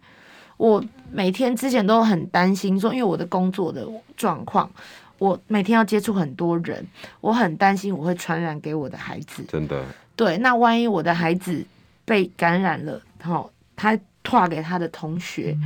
[0.56, 0.80] 我
[1.10, 3.84] 每天之前都很担心说，因为我的工作的
[4.16, 4.70] 状况，
[5.18, 6.86] 我每天要接触很多人，
[7.20, 9.84] 我很担心我会传染给我的孩子，真的，
[10.14, 11.66] 对，那万一我的孩子。
[12.06, 15.56] 被感染了，好，他传给他的同学，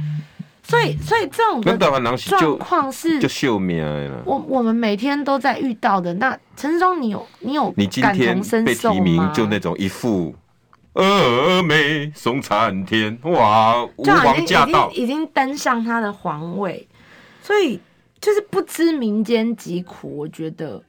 [0.69, 1.63] 所以，所以这种
[2.19, 4.23] 状况是就秀命了。
[4.27, 6.13] 我我们每天都在遇到的。
[6.15, 8.95] 那陈志忠，你有你有感同身受吗？
[8.95, 10.35] 被提名就那种一副
[10.93, 16.87] 峨眉送参天，哇，吴王驾到，已经已经登上他的皇位，
[17.43, 17.81] 所以
[18.21, 20.83] 就是不知民间疾苦，我觉得。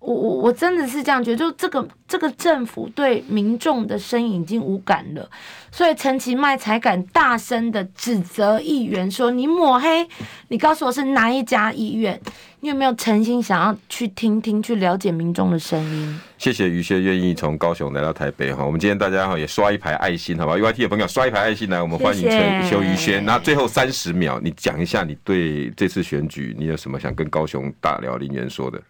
[0.00, 5.28] 我我我真的是这样觉得，就这个这个政府对民众的声音已经无感了，
[5.72, 10.06] 所以陈其迈才敢大声的指责议员说：“你抹黑，
[10.48, 12.18] 你告诉我是哪一家医院？
[12.60, 23.24] 你有没有诚心想要去听听，去了解民众的声音？”谢谢于轩愿意从高雄来到台北哈，我们今天大家哈也刷一排爱心，好吧？UIT 的朋友刷一排爱心来，我们欢迎陈邱于轩。
[23.24, 28.80] 那最后三十秒，你讲一下你对这次选举你有什么想跟高雄大辽林园说的？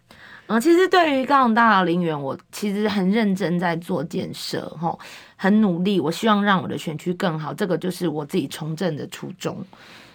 [0.51, 4.97] 嗯，其实对于高雄大林园，我其实很认真在做建设，吼，
[5.35, 5.99] 很努力。
[5.99, 9.63] 我希望让我的选区更好，这个就是我自己从政的初衷。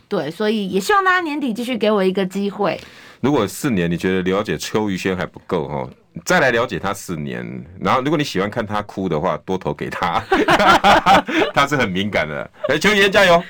[0.08, 2.78] 对，所以也希望大家年底继续给我一个机会。
[3.20, 5.88] 如果四年你觉得了解邱于轩还不够，哈，
[6.24, 7.64] 再来了解他四年。
[7.80, 10.20] 然后，如果你喜欢看他哭的话，多投给他，
[11.54, 12.50] 他是很敏感的。
[12.68, 13.40] 哎，邱于轩加油！